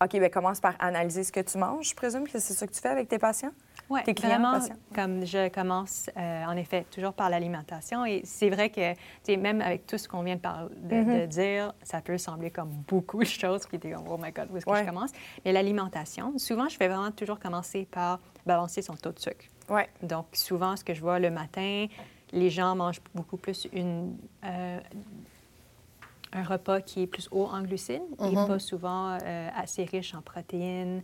[0.03, 1.89] OK, ben commence par analyser ce que tu manges.
[1.89, 3.51] Je présume que c'est ça que tu fais avec tes patients?
[3.89, 4.75] Oui, Tes clients, vraiment, patients?
[4.93, 8.05] comme je commence, euh, en effet, toujours par l'alimentation.
[8.05, 11.21] Et c'est vrai que, tu sais, même avec tout ce qu'on vient de, Mm-hmm.
[11.21, 14.49] de dire, ça peut sembler comme beaucoup de choses qui étaient comme, oh my God,
[14.51, 14.83] où est-ce que Ouais.
[14.83, 15.11] je commence?
[15.45, 19.45] Mais l'alimentation, souvent, je vais vraiment toujours commencer par balancer son taux de sucre.
[19.69, 19.81] Oui.
[20.03, 21.87] Donc, souvent, ce que je vois le matin,
[22.33, 24.79] les gens mangent beaucoup plus une, euh,
[26.33, 28.01] un repas qui est plus haut en glucides
[28.31, 31.01] et pas souvent euh, assez riche en protéines,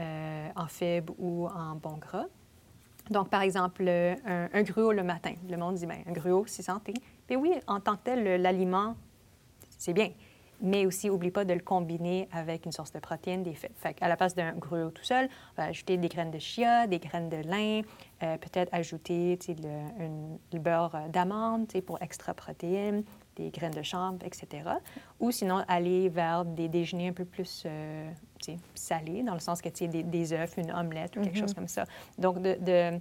[0.00, 2.26] euh, en fibres ou en bons gras.
[3.10, 5.34] Donc, par exemple, un, un gruau le matin.
[5.48, 6.94] Le monde dit, bien, un gruau, c'est santé.
[7.26, 8.96] Puis oui, en tant que tel, l'aliment,
[9.78, 10.10] c'est bien.
[10.62, 13.74] Mais aussi, n'oublie pas de le combiner avec une source de protéines, des fibres.
[13.76, 16.86] Fait à la place d'un gruau tout seul, on va ajouter des graines de chia,
[16.86, 17.82] des graines de lin,
[18.22, 23.04] euh, peut-être ajouter le, une- le beurre d'amande pour extra protéines,
[23.36, 24.62] des graines de chanvre, etc.
[25.20, 28.10] Ou sinon, aller vers des déjeuners un peu plus euh,
[28.74, 31.54] salés, dans le sens que tu sais, des, des œufs, une omelette ou quelque chose
[31.54, 31.84] comme ça.
[32.18, 33.00] Donc, de, de,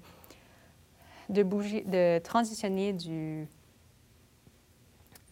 [1.29, 3.47] de bouger, de transitionner du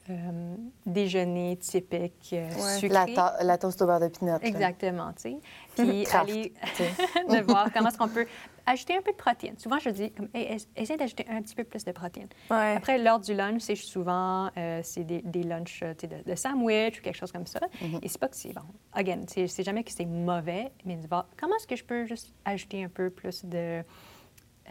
[0.09, 2.77] euh, déjeuner typique euh, Ouais.
[2.79, 3.13] sucré.
[3.15, 4.37] La, la toast au beurre de pinot.
[4.41, 5.37] Exactement, tu sais.
[5.77, 6.53] Puis aller
[7.29, 8.25] de voir comment est-ce qu'on peut
[8.65, 9.57] ajouter un peu de protéines.
[9.57, 10.57] Souvent, je dis, comme, Hey,
[10.97, 12.27] d'ajouter un petit peu plus de protéines.
[12.49, 12.75] Ouais.
[12.77, 16.99] Après, l'heure du lunch, c'est souvent euh, c'est des, des lunchs euh, de, de sandwich
[16.99, 17.59] ou quelque chose comme ça.
[18.01, 18.61] Et c'est pas que c'est bon.
[18.93, 20.99] Again, c'est jamais que c'est mauvais, mais
[21.39, 23.83] comment est-ce que je peux juste ajouter un peu plus de.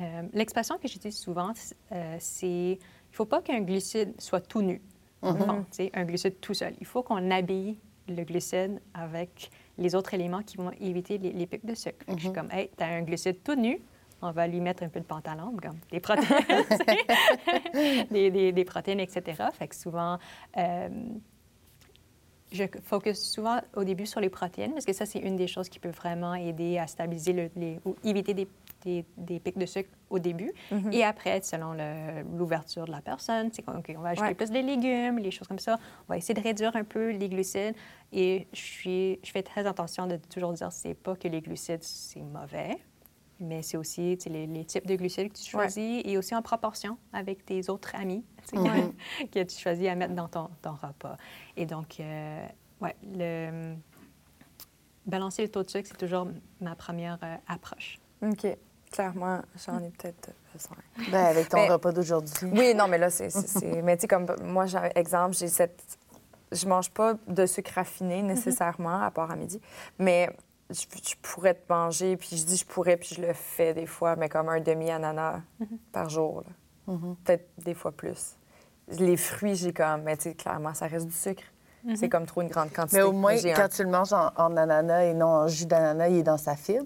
[0.01, 2.79] Euh, L'expression que j'utilise souvent, c'est, euh, c'est
[3.13, 4.81] il faut pas qu'un glucide soit tout nu.
[5.23, 5.29] tu
[5.73, 6.75] sais, un glucide tout seul.
[6.81, 7.79] Il faut qu'on habille
[8.09, 9.51] le glucide avec
[9.81, 12.05] les autres éléments qui vont éviter les, les pics de sucre.
[12.09, 13.81] Je suis comme, hey, t'as un glucide tout nu,
[14.23, 16.29] on va lui mettre un peu de pantalon, comme des protéines,
[18.55, 19.45] des protéines, etc.
[19.53, 20.19] Fait que souvent,
[20.57, 20.89] euh,
[22.53, 25.69] je focus souvent au début sur les protéines parce que ça, c'est une des choses
[25.69, 28.49] qui peut vraiment aider à stabiliser le- les, ou éviter des,
[28.85, 30.53] des- des pics de sucre au début.
[30.91, 31.75] Et après, selon
[32.37, 34.35] l'ouverture de la personne, c'est comme, OK, on va ajouter Ouais.
[34.35, 35.79] plus de légumes, les choses comme ça.
[36.09, 37.75] On va essayer de réduire un peu les glucides.
[38.13, 41.83] Et je, suis, je fais très attention de toujours dire c'est pas que les glucides,
[41.85, 42.79] c'est mauvais.
[43.39, 46.99] mais c'est aussi les, les types de glucides que tu choisis et aussi en proportion
[47.13, 48.93] avec tes autres amis tu sais, Mhm.
[49.31, 51.17] que tu choisis à mettre dans ton, ton repas.
[51.57, 52.47] Et donc, euh,
[52.81, 53.75] ouais, le,
[55.07, 56.29] balancer le taux de sucre, c'est toujours
[56.61, 57.99] ma première euh, approche.
[58.23, 58.47] OK.
[58.93, 60.77] Clairement, j'en ai peut-être besoin.
[61.13, 62.51] Ben, avec ton Mais- repas d'aujourd'hui.
[62.53, 63.31] Oui, non, mais là, c'est.
[63.31, 65.81] c'est- c'est- Mais tu sais, comme moi, j'ai exemple, j'ai cette.
[66.51, 69.61] Je mange pas de sucre raffiné nécessairement, à part à midi,
[70.01, 70.29] mais
[70.69, 73.87] je, je pourrais te manger, puis je dis je pourrais, puis je le fais des
[73.87, 75.41] fois, mais comme un demi-ananas
[75.93, 76.49] par jour, là.
[76.93, 77.17] Mhm.
[77.25, 78.37] peut-être des fois plus.
[78.89, 80.03] Les fruits, j'ai comme.
[80.03, 81.45] Mais tu sais, clairement, ça reste du sucre.
[81.95, 82.99] C'est comme trop une grande quantité.
[82.99, 85.65] Mais au moins, quand un- tu le manges en, en ananas et non en jus
[85.65, 86.85] d'ananas, il est dans sa fibre.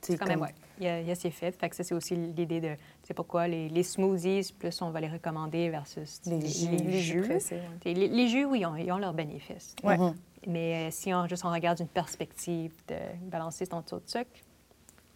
[0.00, 0.54] sais, Quand même, ouais.
[0.78, 1.14] Il y, a, il y a.
[1.16, 5.00] Fait que ça, c'est aussi l'idée de, c'est pourquoi les, les smoothies, plus on va
[5.00, 6.68] les recommander versus Les jus.
[6.68, 7.62] les jus pressés, ouais.
[7.80, 9.74] T'sais, Les, les jus, oui, ils ont, ils ont leurs bénéfices.
[9.82, 9.98] Ouais.
[9.98, 10.14] Mhm.
[10.46, 12.94] Mais euh, si on, juste on regarde une perspective de
[13.28, 14.30] balancer ton taux de sucre,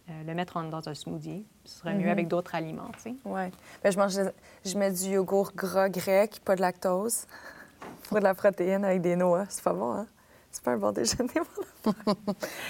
[0.09, 2.09] euh, le mettre en- dans un smoothie, ce serait mieux Mhm.
[2.11, 3.15] avec d'autres aliments, tu sais.
[3.25, 3.51] Ouais.
[3.83, 4.13] Ben, je mange,
[4.65, 7.25] je mets du yogourt gras grec, pas de lactose,
[8.09, 9.45] pour de la protéine avec des noix.
[9.49, 10.07] C'est pas bon, hein?
[10.51, 11.31] C'est pas un bon déjeuner.
[11.85, 11.95] Moi,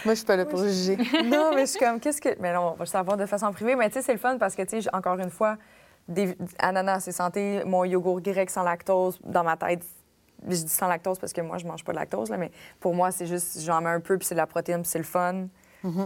[0.05, 0.95] je suis pas là pour juger.
[1.25, 2.29] non, mais je suis comme, qu'est-ce que.
[2.39, 3.75] Mais non, on va le savoir de façon privée.
[3.75, 5.57] Mais tu sais, c'est le fun parce que, tu sais, encore une fois,
[6.07, 6.37] des...
[6.59, 7.61] ananas, c'est santé.
[7.65, 9.83] Mon yogourt grec sans lactose, dans ma tête,
[10.47, 12.93] je dis sans lactose parce que moi, je mange pas de lactose, là, mais pour
[12.95, 15.03] moi, c'est juste, j'en mets un peu, puis c'est de la protéine, puis c'est le
[15.03, 15.47] fun.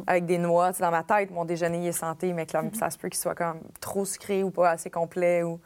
[0.07, 0.71] Avec des noix.
[0.71, 3.59] Dans ma tête, mon déjeuner est santé, mais que ça se peut qu'il soit comme
[3.79, 5.43] trop sucré ou pas assez complet.
[5.43, 5.59] Ou...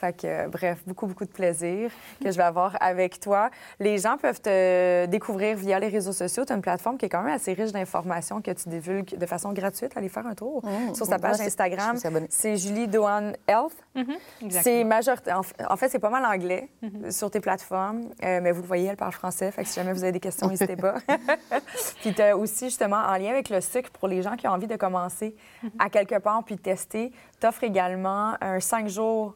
[0.00, 1.90] Fait que, euh, bref, beaucoup, beaucoup de plaisir
[2.22, 3.50] que je vais avoir avec toi.
[3.80, 6.44] Les gens peuvent te découvrir via les réseaux sociaux.
[6.44, 9.26] Tu as une plateforme qui est quand même assez riche d'informations que tu divulgues de
[9.26, 9.92] façon gratuite.
[9.96, 10.94] Allez faire un tour Mmh.
[10.94, 11.96] sur ta page c'est- Instagram.
[12.28, 13.72] C'est Julie Doan Health.
[13.94, 14.84] C'est Exactement.
[14.84, 16.68] majorité- En, fait, c'est pas mal anglais
[17.10, 19.50] sur tes plateformes, Euh, mais vous le voyez, elle parle français.
[19.50, 20.94] Fait que si jamais vous avez des questions, n'hésitez pas.
[22.00, 24.52] puis tu as aussi, justement, en lien avec le sucre, pour les gens qui ont
[24.52, 25.34] envie de commencer
[25.78, 29.34] à quelque part puis tester, tu offres également un cinq jours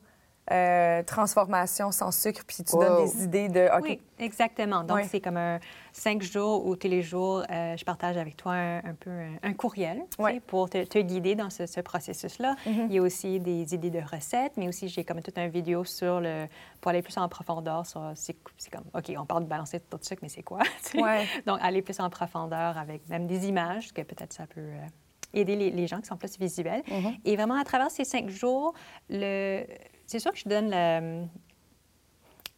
[0.50, 2.82] euh, transformation sans sucre, puis tu Wow.
[2.82, 3.68] donnes des idées de.
[3.80, 4.82] Oui, exactement.
[4.82, 5.60] Donc, c'est comme un
[5.92, 9.36] cinq jours où tous les jours, euh, je partage avec toi un, un peu un,
[9.42, 10.02] un courriel
[10.48, 12.56] pour te, te guider dans ce, ce processus-là.
[12.66, 15.84] Il y a aussi des idées de recettes, mais aussi j'ai comme toute une vidéo
[15.84, 16.46] sur le...
[16.80, 18.02] pour aller plus en profondeur sur...
[18.14, 18.34] C'est
[18.72, 20.58] comme, OK, on parle de balancer tout de sucre, mais c'est quoi?
[20.94, 21.26] Ouais.
[21.46, 24.60] Donc, aller plus en profondeur avec même des images, que peut-être ça peut...
[24.60, 24.86] euh,
[25.34, 26.82] aider les, les gens qui sont plus visuels.
[27.24, 28.74] Et vraiment, à travers ces cinq jours,
[29.08, 29.64] le...
[30.12, 31.24] c'est sûr que je donne le,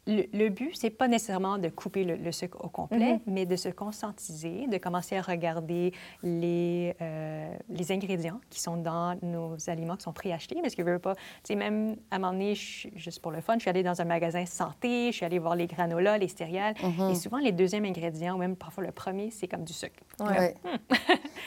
[0.07, 3.57] le, le but, c'est pas nécessairement de couper le, le sucre au complet, mais de
[3.57, 5.93] se conscientiser, de commencer à regarder
[6.23, 10.57] les, euh, les ingrédients qui sont dans nos aliments qui sont préachetés.
[10.61, 13.31] Parce que je veux pas, tu sais, même à un moment donné, je- juste pour
[13.31, 16.19] le fun, je suis allée dans un magasin santé, je suis allée voir les granolas,
[16.19, 16.75] les céréales,
[17.11, 20.01] et souvent les deuxièmes ingrédients, ou même parfois le premier, c'est comme du sucre.
[20.21, 20.55] Ouais.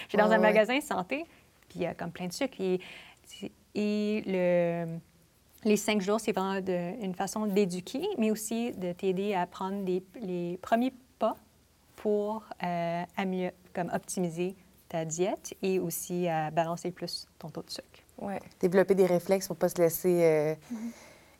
[0.07, 1.25] Je suis dans Ouais, un magasin santé,
[1.69, 2.57] puis il y a comme plein de sucre.
[2.59, 2.79] Et,
[3.75, 4.97] et le,
[5.68, 9.84] les cinq jours, c'est vraiment de- une façon d'éduquer, mais aussi de t'aider à prendre
[9.84, 11.36] des- les premiers pas
[11.95, 14.55] pour euh, à mieux, comme optimiser
[14.89, 17.86] ta diète et aussi à balancer plus ton taux de sucre.
[18.20, 18.39] ouais.
[18.61, 20.55] Développer des réflexes pour pas se laisser euh,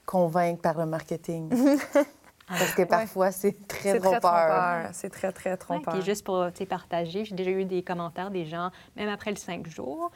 [0.06, 1.50] convaincre par le marketing.
[2.48, 4.22] Parce que parfois, c'est très C'est très trompeur.
[4.22, 4.90] trompeur.
[4.94, 5.94] C'est très, très Ouais, trompeur.
[5.94, 9.68] puis juste pour partager, j'ai déjà eu des commentaires des gens, même après le cinq
[9.68, 10.12] jours,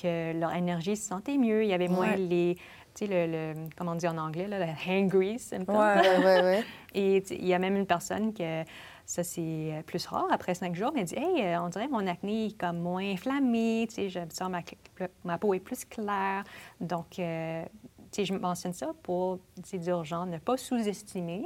[0.00, 1.64] que leur énergie se sentait mieux.
[1.64, 2.16] Il y avait moins Ouais.
[2.18, 2.56] les,
[2.98, 5.76] tu sais, le, le- comment on dit en anglais, là, le hangry symptoms.
[5.76, 6.18] Ouais.
[6.18, 6.64] Ouais, ouais.
[6.94, 8.64] Et il y a même une personne que
[9.04, 12.06] ça, c'est plus rare, après cinq jours, mais elle dit Hey, euh, on dirait mon
[12.06, 14.60] acné est comme moins inflammé, tu sais, sens ma,
[15.24, 16.44] ma peau est plus claire.
[16.80, 17.62] Donc, euh,
[18.10, 21.42] tu sais, je mentionne ça pour tu sais, dire aux gens ne pas sous-estimer.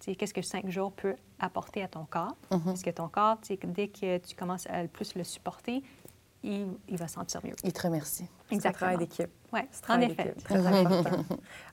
[0.00, 2.36] tu sais, Qu'est-ce que cinq jours peut apporter à ton corps?
[2.64, 5.82] Parce que ton corps, tu sais, dès que tu commences à le plus le supporter,
[6.42, 7.54] il, il va se sentir mieux.
[7.64, 8.26] Il te remercie.
[8.50, 9.30] C'est un travail d'équipe.
[9.52, 10.24] Oui, C'est en travail effet.
[10.24, 10.44] d'équipe.
[10.44, 11.10] Très important.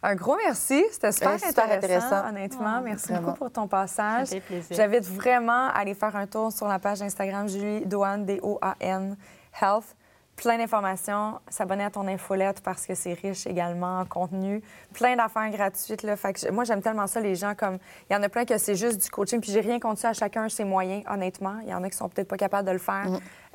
[0.01, 0.83] Un gros merci.
[0.91, 2.29] C'était super, super intéressant, intéressant.
[2.29, 2.77] honnêtement.
[2.79, 3.27] Oh, merci vraiment.
[3.27, 4.27] beaucoup pour ton passage.
[4.27, 4.75] Ça fait plaisir.
[4.75, 9.17] J'invite vraiment à aller faire un tour sur la page Instagram Julie Doan, D-O-A-N,
[9.61, 9.95] Health.
[10.35, 11.39] Plein d'informations.
[11.47, 14.61] S'abonner à ton infolette parce que c'est riche également en contenu.
[14.93, 16.01] Plein d'affaires gratuites.
[16.03, 16.15] Là.
[16.15, 17.53] Fait que moi, j'aime tellement ça, les gens.
[17.55, 17.77] comme
[18.09, 19.39] Il y en a plein que c'est juste du coaching.
[19.39, 20.09] Puis j'ai rien contre ça.
[20.09, 21.59] À chacun ses moyens, honnêtement.
[21.61, 23.05] Il y en a qui sont peut-être pas capables de le faire.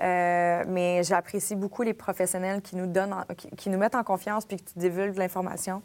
[0.01, 4.05] Euh, mais j'apprécie beaucoup les professionnels qui nous, donnent, en- qui, qui nous mettent en
[4.05, 5.83] confiance puis qui divulguent de l'information.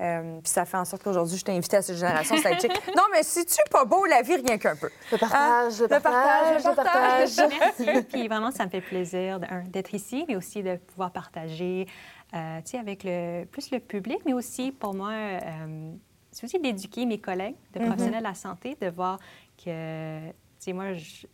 [0.00, 2.70] Euh, puis ça fait en sorte qu'aujourd'hui, je t'ai invité à cette génération sidechick.
[2.96, 4.88] non, mais si tu pas beau la vie, rien qu'un peu?
[5.12, 7.86] Le partage, le le partage, partage, le le partage.
[7.88, 8.02] Merci.
[8.10, 9.38] Puis vraiment, ça me fait plaisir
[9.68, 11.86] d'être ici, mais aussi de pouvoir partager,
[12.34, 15.92] euh, tu sais, avec le, plus le public, mais aussi pour moi, euh,
[16.30, 19.18] c'est aussi d'éduquer mes collègues de professionnels de la santé, de voir
[19.62, 21.26] que, tu sais, moi, je-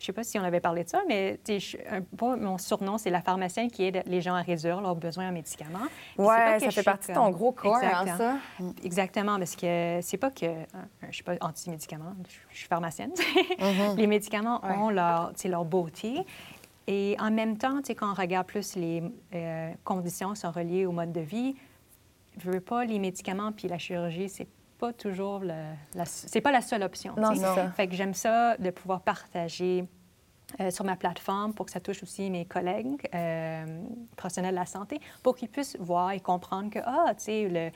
[0.00, 3.10] je sais pas si on avait parlé de ça, mais je, un, mon surnom, c'est
[3.10, 5.78] la pharmacienne qui aide les gens à réduire leurs besoins en médicaments.
[6.16, 8.36] Oui, ça fait partie de ton gros corps, hein, ça.
[8.82, 10.46] Exactement, parce que c'est pas que
[11.08, 12.14] je suis pas anti-médicaments,
[12.50, 13.12] je suis pharmacienne.
[13.58, 13.96] Mm-hmm.
[13.96, 16.24] les médicaments ont leur, leur beauté.
[16.86, 19.02] Et en même temps, quand on regarde plus les
[19.34, 21.54] euh, conditions sont reliées au mode de vie,
[22.38, 24.48] je veux pas les médicaments puis la chirurgie, c'est
[24.80, 25.54] pas toujours le,
[25.94, 27.14] la, c'est pas la seule option.
[27.16, 27.70] Non, c'est ça.
[27.72, 29.84] Fait que j'aime ça de pouvoir partager
[30.58, 33.82] euh, sur ma plateforme pour que ça touche aussi mes collègues euh,
[34.16, 37.70] professionnels de la santé, pour qu'ils puissent voir et comprendre que, ah, tu sais, le,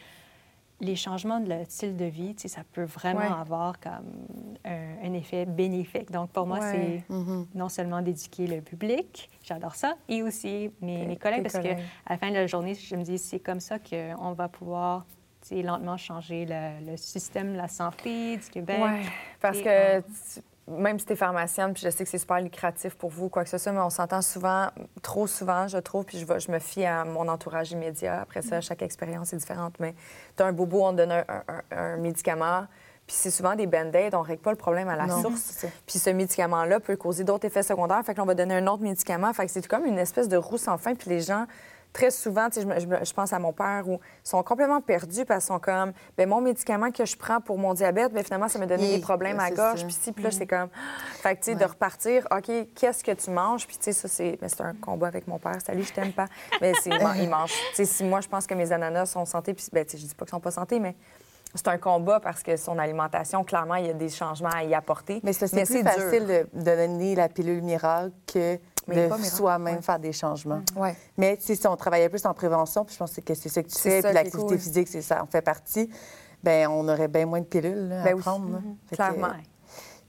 [0.80, 4.26] les changements de style de vie, ça peut vraiment avoir comme
[4.64, 6.10] un, effet bénéfique.
[6.10, 7.46] Donc, pour moi, c'est mm-hmm.
[7.54, 11.76] non seulement d'éduquer le public, j'adore ça, et aussi mes, collègues, parce qu'à
[12.08, 15.04] la fin de la journée, je me dis, c'est comme ça qu'on va pouvoir
[15.50, 18.78] lentement changer le, système de la santé du Québec.
[18.80, 19.08] Oui,
[19.40, 20.02] parce que
[20.66, 23.44] même si tu es pharmacienne, puis je sais que c'est super lucratif pour vous, quoi
[23.44, 24.68] que ce soit, mais on s'entend souvent,
[25.02, 28.22] trop souvent, je trouve, puis je, je me fie à mon entourage immédiat.
[28.22, 29.94] Après ça, chaque expérience est différente, mais
[30.36, 31.24] tu as un bobo, on te donne
[31.70, 32.66] un, médicament,
[33.06, 35.66] puis c'est souvent des band-aids, on ne règle pas le problème à la source.
[35.86, 39.32] Puis ce médicament-là peut causer d'autres effets secondaires, fait qu'on va donner un autre médicament.
[39.34, 41.46] Fait que c'est comme une espèce de roue sans fin, puis les gens
[41.94, 45.54] très souvent, je, je, pense à mon père, où ils sont complètement perdus parce qu'ils
[45.54, 48.66] sont comme, ben mon médicament que je prends pour mon diabète, bien, finalement, ça m'a
[48.66, 49.86] donné des problèmes à la gorge.
[49.86, 50.68] Puis, puis là, c'est comme,
[51.22, 53.66] fait tu sais, de repartir, OK, qu'est-ce que tu manges?
[53.66, 55.56] Puis, tu sais, ça, c'est, c'est un combat avec mon père.
[55.64, 56.26] Salut, je t'aime pas.
[56.60, 57.52] Mais c'est, il mange.
[57.70, 59.98] Tu sais, si moi, je pense que mes ananas sont santé, puis, ben, tu sais,
[60.02, 60.96] je dis pas qu'ils sont pas santé, mais
[61.54, 64.74] c'est un combat parce que son alimentation, clairement, il y a des changements à y
[64.74, 65.20] apporter.
[65.22, 70.12] Mais c'est plus facile de, de, donner la pilule miracle que de soi-même faire des
[70.12, 70.62] changements.
[70.74, 70.80] Mm.
[70.80, 70.96] Ouais.
[71.16, 73.78] Mais si on travaillait plus en prévention, puis je pense que c'est ça que tu
[73.78, 75.88] fais, puis l'activité physique, c'est ça, en fait partie,
[76.42, 78.60] ben on aurait bien moins de pilules à ben prendre.
[78.60, 78.94] Mm-hmm.
[78.94, 79.32] Clairement.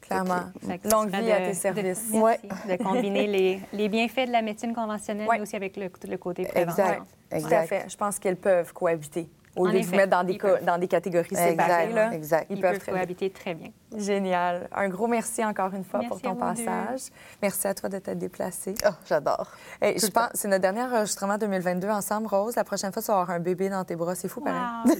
[0.01, 0.43] Clairement.
[0.91, 2.11] Longue vie à tes services.
[2.11, 2.39] De, ouais.
[2.69, 6.45] de combiner les, les, bienfaits de la médecine conventionnelle, mais aussi avec le, le côté
[6.45, 6.83] prévention.
[6.83, 7.01] Exact.
[7.31, 7.49] exact.
[7.49, 7.89] Tout à fait.
[7.89, 11.35] Je pense qu'elles peuvent cohabiter au lieu de vous mettre dans des, dans des catégories
[11.35, 11.91] séparées.
[11.91, 12.47] Là, exact.
[12.49, 13.69] Ils, peuvent, cohabiter très bien.
[13.95, 14.67] Génial.
[14.73, 17.01] Un gros merci encore une fois pour ton passage.
[17.41, 18.75] Merci à toi de t'être déplacée.
[18.85, 19.51] Oh, j'adore.
[19.81, 22.55] je pense c'est notre dernier enregistrement 2022 ensemble, Rose.
[22.55, 24.15] La prochaine fois, tu vas avoir un bébé dans tes bras.
[24.15, 24.61] C'est fou, pareil.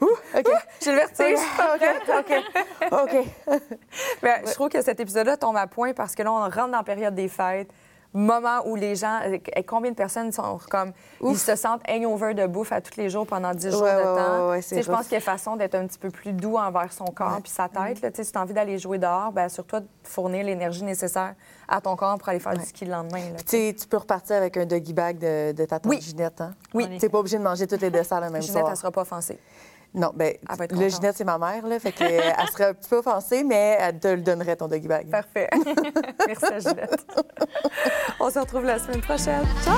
[0.00, 0.06] Ouh,
[0.36, 0.52] OK.
[0.82, 1.38] J'ai le vertige.
[1.74, 2.32] OK.
[2.90, 2.92] OK.
[2.92, 3.58] OK.
[4.22, 6.78] Ben, je trouve que cet épisode-là tombe à point parce que là, on rentre dans
[6.78, 7.70] la période des fêtes
[8.14, 9.20] moment où les gens,
[9.66, 10.92] combien de personnes sont comme,
[11.22, 14.82] ils se sentent hangover de bouffe à tous les jours pendant 10 jours de temps?
[14.82, 17.40] je pense qu'il y a façon d'être un petit peu plus doux envers son corps
[17.42, 18.00] puis sa tête.
[18.00, 21.34] Là, si tu as envie d'aller jouer dehors, bien, sur toi de fournir l'énergie nécessaire
[21.68, 23.20] à ton corps pour aller faire du ski le lendemain.
[23.46, 26.00] tu peux repartir avec un doggy bag de, ta tante oui.
[26.00, 26.40] Ginette.
[26.40, 26.54] Hein?
[26.74, 26.84] Oui.
[26.84, 28.66] Tu n'es pas obligé de manger tous les desserts le même Ginette, soir.
[28.66, 29.38] elle ne sera pas offensée.
[29.94, 32.88] Non, bien, là, Ginette, c'est ma mère, là, fait que, euh, elle serait un petit
[32.88, 35.10] peu offensée, mais elle te le donnerait, ton doggy bag.
[35.10, 35.50] Parfait.
[36.26, 37.06] Merci à Ginette.
[38.18, 39.44] On se retrouve la semaine prochaine.
[39.64, 39.76] Ciao!